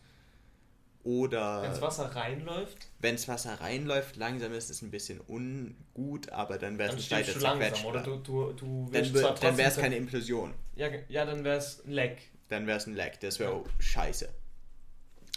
[1.05, 1.63] Oder.
[1.63, 2.87] Wenn das Wasser reinläuft?
[3.01, 7.39] Wenn das Wasser reinläuft, langsam ist es ein bisschen ungut, aber dann wäre es weiter
[7.39, 7.85] zerquetscht.
[7.85, 10.55] Oder du, du, du dann dann wäre es keine Implosion.
[10.77, 12.31] Ja, ja dann wäre es ein Leck.
[12.49, 13.65] Dann wäre es ein Leck, das wäre ja.
[13.81, 14.29] scheiße.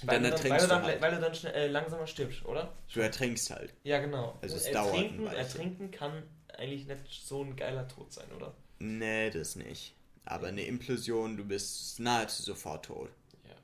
[0.03, 1.01] Weil, dann, dann, weil, du dann, halt.
[1.01, 2.73] weil du dann schnell, äh, langsamer stirbst, oder?
[2.93, 3.73] Du ertrinkst halt.
[3.83, 4.37] Ja, genau.
[4.41, 5.37] Also es ertrinken, dauert.
[5.37, 6.23] Ertrinken kann
[6.57, 8.53] eigentlich nicht so ein geiler Tod sein, oder?
[8.79, 9.95] Nee, das nicht.
[10.25, 13.09] Aber eine Implosion, du bist nahezu sofort tot.
[13.43, 13.55] Ja.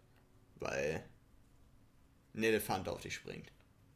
[0.59, 1.03] Weil
[2.33, 3.51] ein Elefant auf dich springt.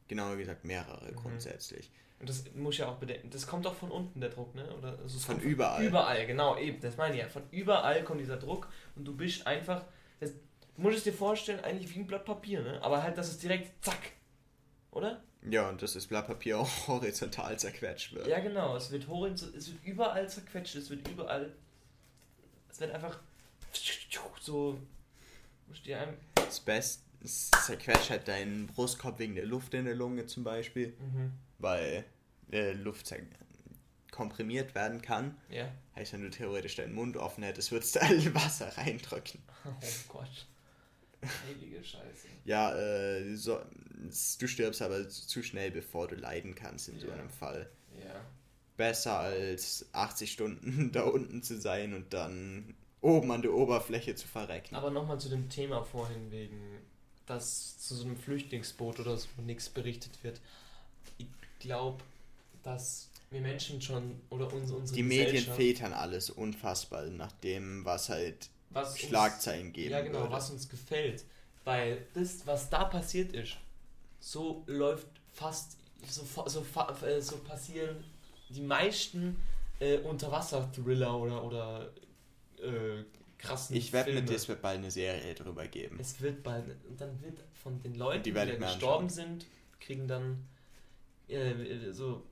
[0.08, 1.16] Genauer gesagt mehrere mhm.
[1.16, 1.90] grundsätzlich.
[2.18, 3.28] Und das muss ja auch bedenken.
[3.30, 4.66] Das kommt doch von unten, der Druck, ne?
[4.76, 5.78] Oder also von überall.
[5.78, 6.80] Von überall, genau, eben.
[6.80, 7.28] Das meine ich ja.
[7.28, 9.84] Von überall kommt dieser Druck und du bist einfach.
[10.76, 12.82] Du musst es dir vorstellen, eigentlich wie ein Blatt Papier, ne?
[12.82, 14.12] Aber halt, dass es direkt zack.
[14.90, 15.22] Oder?
[15.48, 18.26] Ja, und dass das Blatt Papier auch horizontal zerquetscht wird.
[18.26, 18.76] Ja, genau.
[18.76, 21.52] Es wird horizontal, es wird überall zerquetscht, es wird überall.
[22.70, 23.18] Es wird einfach
[24.40, 24.78] so.
[25.68, 26.16] Musst dir einem.
[26.34, 30.94] Das Beste es zerquetscht halt deinen Brustkorb wegen der Luft in der Lunge zum Beispiel.
[30.98, 31.32] Mhm.
[31.58, 32.04] Weil
[32.52, 33.12] äh, Luft
[34.10, 35.36] komprimiert werden kann.
[35.50, 35.68] Ja.
[35.96, 39.42] Heißt, wenn du theoretisch deinen Mund offen hättest, würdest du all Wasser reindrücken.
[39.64, 39.70] Oh
[40.08, 40.46] Gott.
[41.46, 42.28] Heilige Scheiße.
[42.44, 43.60] ja, äh, so,
[44.38, 47.68] du stirbst aber zu schnell, bevor du leiden kannst in so einem Fall.
[47.98, 48.20] Ja.
[48.76, 54.28] Besser als 80 Stunden da unten zu sein und dann oben an der Oberfläche zu
[54.28, 54.74] verrecken.
[54.74, 56.60] Aber nochmal zu dem Thema vorhin, wegen,
[57.26, 60.40] dass zu so einem Flüchtlingsboot oder so nichts berichtet wird.
[61.18, 61.26] Ich
[61.60, 62.02] glaube,
[62.62, 68.08] dass wir Menschen schon oder uns, unsere Die Medien filtern alles unfassbar nach dem, was
[68.08, 69.90] halt was Schlagzeilen geben.
[69.90, 70.32] Ja, genau, würde.
[70.32, 71.24] was uns gefällt.
[71.64, 73.56] Weil das, was da passiert ist,
[74.20, 76.64] so läuft fast, so, so,
[77.04, 78.04] äh, so passieren
[78.48, 79.36] die meisten
[79.80, 81.92] äh, Unterwasser-Thriller oder, oder
[82.58, 83.02] äh,
[83.38, 85.98] krassen Ich werde mit dir, es wird bald eine Serie drüber geben.
[86.00, 89.46] Es wird bald, und dann wird von den Leuten, die, die gestorben sind,
[89.80, 90.46] kriegen dann
[91.28, 92.22] äh, so,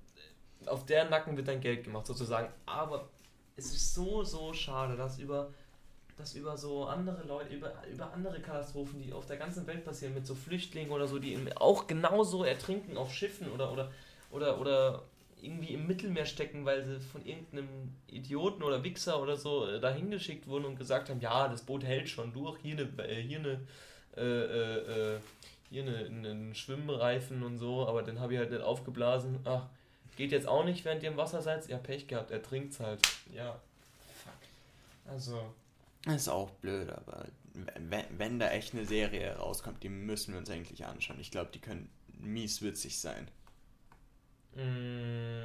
[0.67, 2.53] auf deren Nacken wird dann Geld gemacht sozusagen.
[2.67, 3.09] Aber
[3.57, 5.53] es ist so, so schade, dass über
[6.17, 10.15] dass über so andere Leute, über, über andere Katastrophen, die auf der ganzen Welt passieren,
[10.15, 13.91] mit so Flüchtlingen oder so, die auch genauso ertrinken auf Schiffen oder, oder,
[14.31, 15.03] oder, oder
[15.43, 17.69] irgendwie im Mittelmeer stecken, weil sie von irgendeinem
[18.07, 21.85] Idioten oder Wichser oder so äh, dahin geschickt wurden und gesagt haben, ja, das Boot
[21.85, 23.61] hält schon durch, hier eine, äh, hier eine,
[24.17, 25.21] äh, äh, äh
[25.71, 29.41] hier eine, einen Schwimmreifen und so, aber den habe ich halt nicht aufgeblasen.
[29.45, 29.67] Ach,
[30.17, 31.67] geht jetzt auch nicht, während ihr im Wasser seid.
[31.69, 33.01] Ja, Pech gehabt, er trinkt's halt.
[33.35, 33.59] Ja.
[34.23, 35.13] Fuck.
[35.13, 35.53] Also,
[36.05, 40.39] das ist auch blöd, aber wenn, wenn da echt eine Serie rauskommt, die müssen wir
[40.39, 41.21] uns eigentlich anschauen.
[41.21, 43.31] Ich glaube, die können mies witzig sein.
[44.55, 45.45] Mm,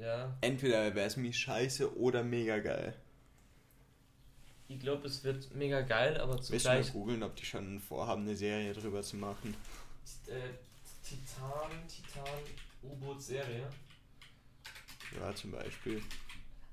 [0.00, 0.36] ja.
[0.40, 2.94] Entweder wäre es mies scheiße oder mega geil.
[4.66, 6.64] Ich glaube, es wird mega geil, aber zugleich...
[6.64, 9.54] Willst du mal googeln, ob die schon vorhaben, eine Serie drüber zu machen?
[10.26, 10.54] Äh,
[11.02, 12.40] Titan, Titan,
[12.82, 13.68] U-Boot-Serie.
[15.20, 16.02] Ja, zum Beispiel.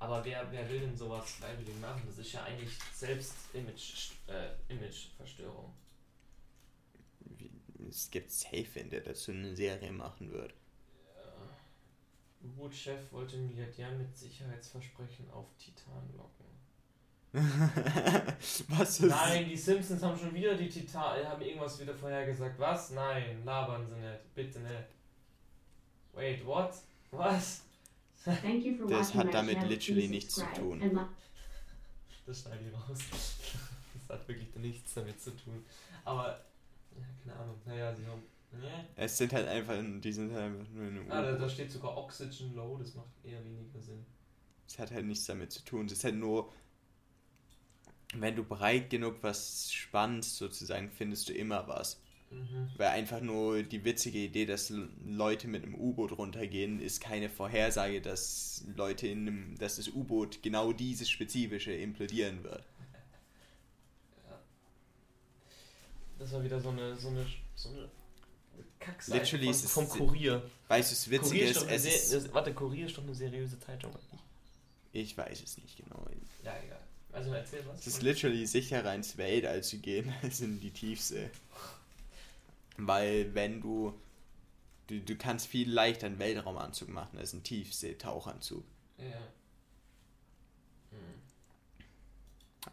[0.01, 2.01] Aber wer, wer will denn sowas freiwillig machen?
[2.07, 5.71] Das ist ja eigentlich selbst Image, äh, Imagezerstörung.
[7.87, 10.55] Es gibt safe, wenn der dazu eine Serie machen wird.
[12.43, 16.47] U-Boot-Chef wollte Milliardär mit Sicherheitsversprechen auf Titan locken.
[18.69, 22.57] Was ist Nein, die Simpsons haben schon wieder die Titan, haben irgendwas wieder vorhergesagt.
[22.57, 22.89] Was?
[22.89, 24.33] Nein, labern sie nicht.
[24.33, 24.87] Bitte nicht.
[26.13, 26.73] Wait, what?
[27.11, 27.61] Was?
[28.87, 31.07] Das hat damit literally nichts zu tun.
[32.25, 32.99] Das schneide ich raus.
[34.07, 35.63] Das hat wirklich nichts damit zu tun.
[36.03, 36.43] Aber,
[36.95, 37.61] ja, keine Ahnung.
[37.65, 38.23] Naja, sie haben.
[38.51, 38.67] Nee.
[38.95, 41.95] Es sind halt einfach, die sind halt einfach nur eine Ah, da, da steht sogar
[41.97, 44.05] Oxygen Low, das macht eher weniger Sinn.
[44.67, 45.85] Es hat halt nichts damit zu tun.
[45.85, 46.51] Es ist halt nur,
[48.15, 52.01] wenn du breit genug was spannst, sozusagen, findest du immer was.
[52.31, 52.69] Mhm.
[52.77, 54.71] Weil einfach nur die witzige Idee, dass
[55.05, 60.41] Leute mit einem U-Boot runtergehen, ist keine Vorhersage, dass Leute in einem, dass das U-Boot
[60.41, 62.63] genau dieses spezifische implodieren wird.
[64.29, 64.39] Ja.
[66.19, 67.25] Das war wieder so eine, so eine,
[67.55, 67.89] so eine
[68.79, 70.41] Kackseite Literally von, ist es, vom Kurier.
[70.69, 72.33] Weißt du, es witzig ist, es ist...
[72.33, 73.91] Warte, Kurier ist doch eine seriöse Zeitung.
[74.93, 76.05] Ich weiß es nicht genau.
[76.43, 76.79] Ja, egal.
[77.13, 77.81] Also erzähl was.
[77.81, 81.29] Es ist literally sicherer ins Weltall zu gehen als in die Tiefsee.
[82.87, 83.99] Weil wenn du,
[84.87, 88.63] du, du kannst viel leichter einen Weltraumanzug machen als einen Tiefseetauchanzug.
[88.97, 89.05] Ja.
[90.91, 91.21] Hm.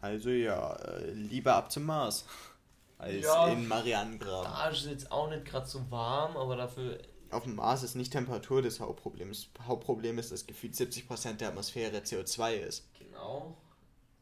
[0.01, 2.25] Also ja, äh, lieber ab zum Mars
[2.97, 4.51] als ja, in Marianengraben.
[4.51, 6.99] Da ist es jetzt auch nicht gerade so warm, aber dafür...
[7.31, 9.29] Auf dem Mars ist nicht Temperatur das Hauptproblem.
[9.29, 12.89] Das Hauptproblem ist, dass gefühlt 70% der Atmosphäre CO2 ist.
[12.97, 13.55] Genau.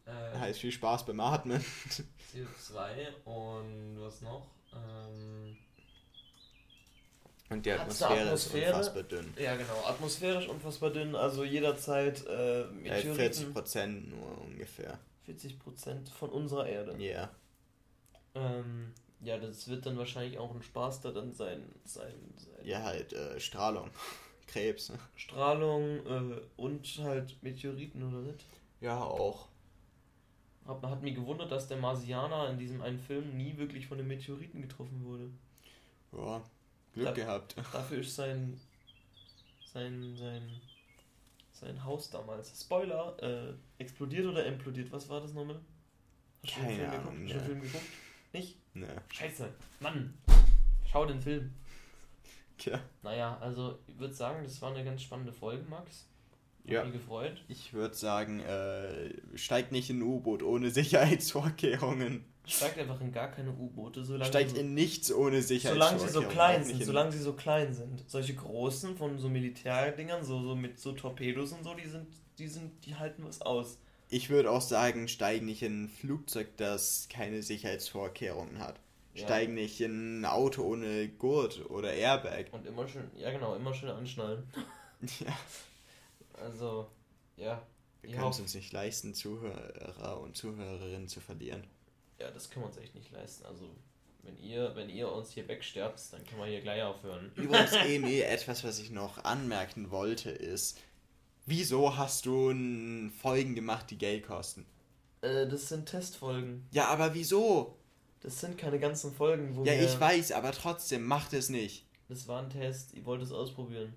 [0.06, 1.64] Äh, heißt viel Spaß beim Atmen.
[2.34, 4.48] CO2 und was noch?
[4.74, 5.58] Ähm,
[7.50, 9.34] und die Atmosphäre, Atmosphäre, ist unfassbar dünn.
[9.38, 9.86] Ja, genau.
[9.86, 13.16] Atmosphärisch unfassbar dünn, also jederzeit äh, Meteoriten.
[13.16, 15.00] 40 Prozent nur ungefähr.
[15.26, 16.91] 40 Prozent von unserer Erde.
[16.98, 16.98] Ja.
[16.98, 17.30] Yeah.
[18.36, 21.64] Ähm, ja, das wird dann wahrscheinlich auch ein Spaß da dann sein.
[21.86, 22.66] sein, sein.
[22.66, 23.89] Ja, halt äh, Strahlung.
[24.48, 24.89] Krebs.
[24.89, 25.00] Ne?
[25.16, 28.45] Strahlung äh, und halt Meteoriten, oder nicht?
[28.82, 29.48] Ja, auch.
[30.66, 34.08] Hat, hat mich gewundert, dass der Marsianer in diesem einen Film nie wirklich von den
[34.08, 35.30] Meteoriten getroffen wurde.
[36.12, 36.41] Ja,
[36.98, 37.56] Glück da, gehabt.
[37.74, 38.60] Dafür ist sein,
[39.72, 40.62] sein, sein,
[41.52, 44.91] sein Haus damals, Spoiler, äh, explodiert oder implodiert.
[44.91, 45.60] Was war das nochmal?
[46.43, 47.34] Hast du Keine den Film Ahnung, geguckt?
[47.34, 47.86] Hast du den Film geguckt?
[48.34, 48.58] Nicht?
[48.74, 49.02] Ne.
[49.10, 49.50] Scheiße.
[49.80, 50.14] Mann.
[50.91, 51.54] Schau den Film.
[52.58, 52.80] Tja.
[53.04, 56.08] Naja, also ich würde sagen, das war eine ganz spannende Folge, Max.
[56.64, 56.84] Hat ja.
[56.84, 57.43] mich gefreut.
[57.48, 62.26] Ich würde sagen, äh, steigt nicht in ein U-Boot ohne Sicherheitsvorkehrungen.
[62.50, 66.10] Steigt einfach in gar keine U-Boote, solange Steigt so, in nichts ohne Sicherheitsvorkehrungen.
[66.10, 68.10] Solange sie so klein sind, solange sie so klein sind.
[68.10, 72.48] Solche großen von so Militärdingern, so, so mit so Torpedos und so, die sind, die
[72.48, 73.80] sind, die halten was aus.
[74.10, 78.80] Ich würde auch sagen, steig nicht in ein Flugzeug, das keine Sicherheitsvorkehrungen hat.
[79.14, 79.26] Ja.
[79.26, 82.45] Steig nicht in ein Auto ohne Gurt oder Airbag.
[82.54, 84.43] Und immer schön, ja genau, immer schön anschnallen.
[85.20, 85.38] ja.
[86.41, 86.88] Also,
[87.36, 87.62] ja.
[88.02, 91.64] Wir können es uns nicht leisten, Zuhörer und Zuhörerinnen zu verlieren.
[92.20, 93.45] Ja, das können wir uns echt nicht leisten.
[93.45, 93.70] Also,
[94.24, 97.32] wenn ihr, wenn ihr uns hier wegsterbt, dann können wir hier gleich aufhören.
[97.36, 100.80] Übrigens, Emi, etwas, was ich noch anmerken wollte, ist,
[101.45, 102.53] wieso hast du
[103.22, 104.65] Folgen gemacht, die Geld kosten?
[105.22, 106.68] Äh, das sind Testfolgen.
[106.72, 107.78] Ja, aber wieso?
[108.22, 111.86] Das sind keine ganzen Folgen, wo Ja, ich weiß, aber trotzdem, macht es nicht.
[112.09, 113.93] Das war ein Test, ich wollte es ausprobieren.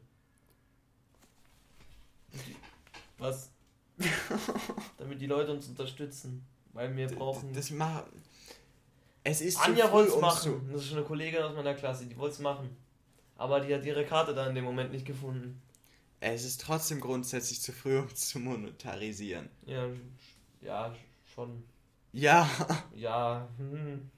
[3.18, 3.50] Was?
[4.98, 6.46] Damit die Leute uns unterstützen.
[6.72, 7.52] Weil wir brauchen.
[7.52, 8.22] Das, das machen.
[9.22, 10.68] Es ist Anja wollte es machen.
[10.72, 12.76] Das ist schon eine Kollegin aus meiner Klasse, die wollte es machen.
[13.36, 15.60] Aber die hat ihre Karte da in dem Moment nicht gefunden.
[16.20, 19.48] Es ist trotzdem grundsätzlich zu früh, um zu monetarisieren.
[19.64, 19.86] Ja,
[20.60, 20.94] ja,
[21.34, 21.62] schon.
[22.12, 22.48] Ja.
[22.94, 24.10] Ja, hm.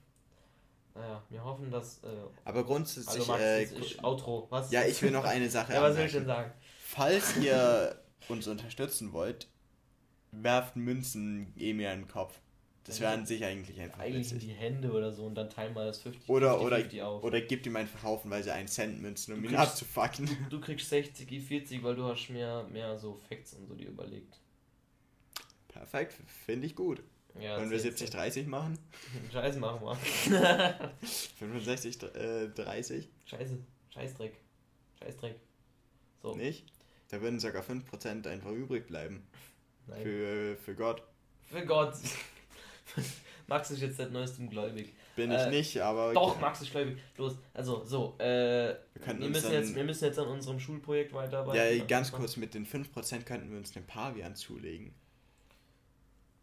[0.95, 2.03] Naja, wir hoffen, dass.
[2.03, 2.09] Äh,
[2.45, 3.09] Aber grundsätzlich.
[3.09, 4.70] Also Max, äh, ich, Outro, was?
[4.70, 5.73] Ja, ich will noch eine Sache.
[5.74, 6.53] ja, was soll ich denn sagen?
[6.85, 9.49] Falls ihr uns unterstützen wollt,
[10.33, 12.39] werft Münzen eh mir in den Kopf.
[12.84, 15.74] Das wäre an sich eigentlich einfach Eigentlich in die Hände oder so und dann teilen
[15.74, 17.22] wir das 50 oder, 50, oder, 50 auf.
[17.22, 20.26] Oder gib ihm einfach haufenweise einen Cent Münzen, um ihn abzufacken.
[20.26, 23.74] Du, du kriegst 60, ich 40, weil du hast mehr, mehr so Facts und so
[23.74, 24.40] dir überlegt.
[25.68, 26.14] Perfekt,
[26.44, 27.02] finde ich gut.
[27.40, 28.78] Ja, Wollen wir 70, 30 machen?
[29.32, 30.92] Scheiße, machen wir.
[31.38, 33.09] 65, äh, 30.
[33.26, 33.59] Scheiße,
[33.90, 34.34] Scheißdreck.
[34.98, 35.36] Scheißdreck.
[36.20, 36.34] So.
[36.34, 36.66] Nicht?
[37.10, 39.26] Da würden sogar 5% einfach übrig bleiben.
[39.86, 40.02] Nein.
[40.02, 41.02] Für, für Gott.
[41.44, 41.94] Für Gott.
[43.46, 44.92] Max ist jetzt seit neuestem gläubig.
[45.14, 46.14] Bin ich äh, nicht, aber.
[46.14, 46.98] Doch, Max ist gläubig.
[47.16, 51.78] Los, also so, äh, wir, wir müssen jetzt, wir müssen jetzt an unserem Schulprojekt weiterarbeiten.
[51.78, 54.94] Ja, ganz kurz, mit den 5% könnten wir uns den Pavian zulegen.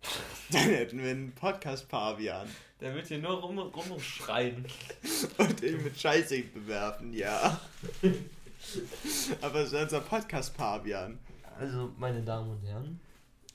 [0.51, 2.47] Dann hätten wir einen Podcast Pavian.
[2.79, 4.65] Der wird hier nur rum, rumschreien.
[5.37, 7.59] Und ihn mit Scheiße bewerfen, ja.
[9.41, 11.19] aber es so unser Podcast Pavian.
[11.59, 12.99] Also, meine Damen und Herren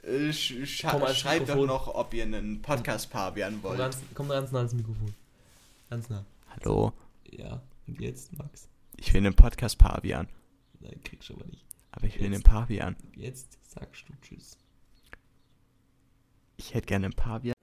[0.06, 3.76] äh, sch schreibt doch noch, ob ihr einen Podcast-Pavian wollt.
[3.76, 5.14] Komm ganz, komm ganz nah ans Mikrofon.
[5.90, 6.24] Ganz nah.
[6.50, 6.92] Hallo?
[7.30, 8.68] Ja, und jetzt, Max?
[8.96, 10.28] Ich will einen Podcast-Pavian.
[10.80, 11.64] Nein, kriegst du aber nicht.
[11.92, 12.96] Aber ich will einen Pavian.
[13.14, 14.58] Jetzt sagst du Tschüss.
[16.56, 17.53] Ich hätte gerne einen Pavian.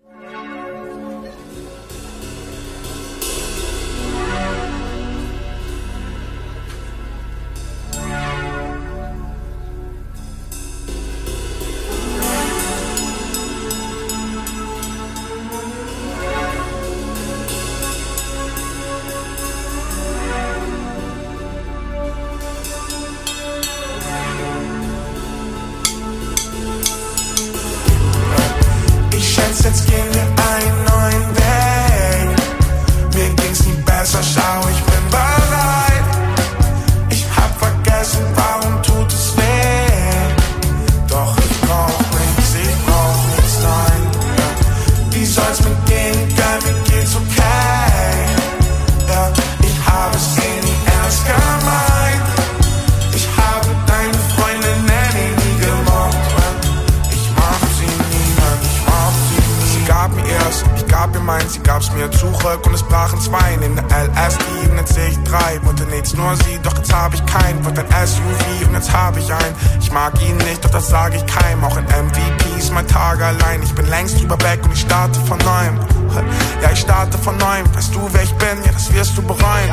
[78.93, 79.71] wirst du bereuen.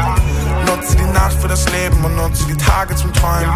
[0.67, 3.53] Nutze die Nacht für das Leben und nutze die Tage zum Träumen.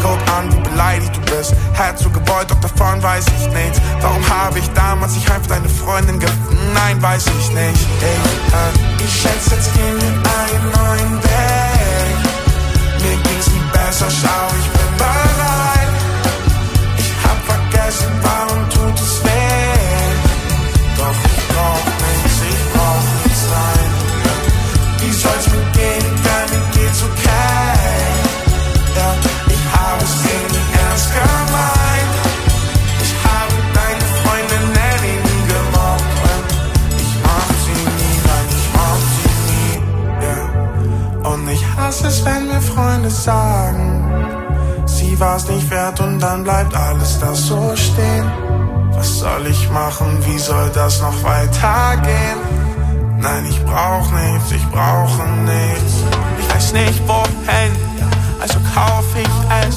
[0.00, 1.54] Guck an, wie beleidigt du bist.
[1.72, 3.80] Herz so gewollt, doch davon weiß ich nichts.
[4.00, 6.58] Warum habe ich damals nicht einfach deine Freundin gefunden?
[6.74, 7.86] Nein, weiß ich nicht.
[8.00, 12.18] Ich, äh, ich schätze, jetzt gehen wir einen neuen Weg.
[13.02, 14.77] Mir ging's nie besser, schau ich
[43.08, 44.04] alles sagen.
[44.86, 48.30] Sie war's nicht wert und dann bleibt alles das so stehen.
[48.92, 50.18] Was soll ich machen?
[50.26, 52.38] Wie soll das noch weitergehen?
[53.18, 55.94] Nein, ich brauch nichts, ich brauche nichts.
[56.38, 57.72] Ich weiß nicht wohin,
[58.40, 59.36] also kauf ich
[59.66, 59.76] es.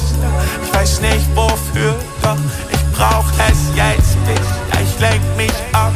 [0.64, 2.36] Ich weiß nicht wofür, doch
[2.70, 4.52] ich brauch es jetzt nicht.
[4.82, 5.92] Ich lenk mich ab,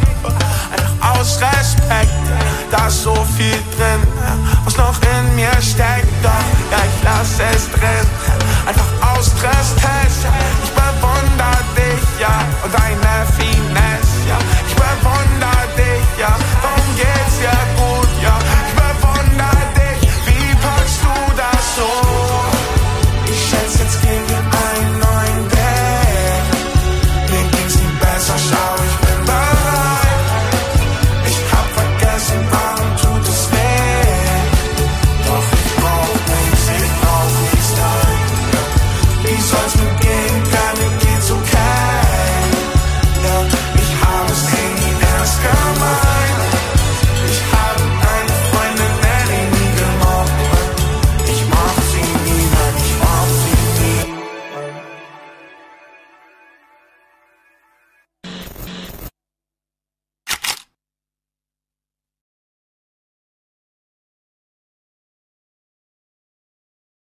[0.72, 4.02] einfach aus Respekt da so viel drin,
[4.64, 6.08] was noch in mir steckt.
[6.22, 6.30] Doch
[6.70, 8.06] ja, ich lass es drin,
[8.66, 9.90] einfach austesten.
[10.64, 13.45] Ich bewundere dich, ja, und deine Fähigkeit.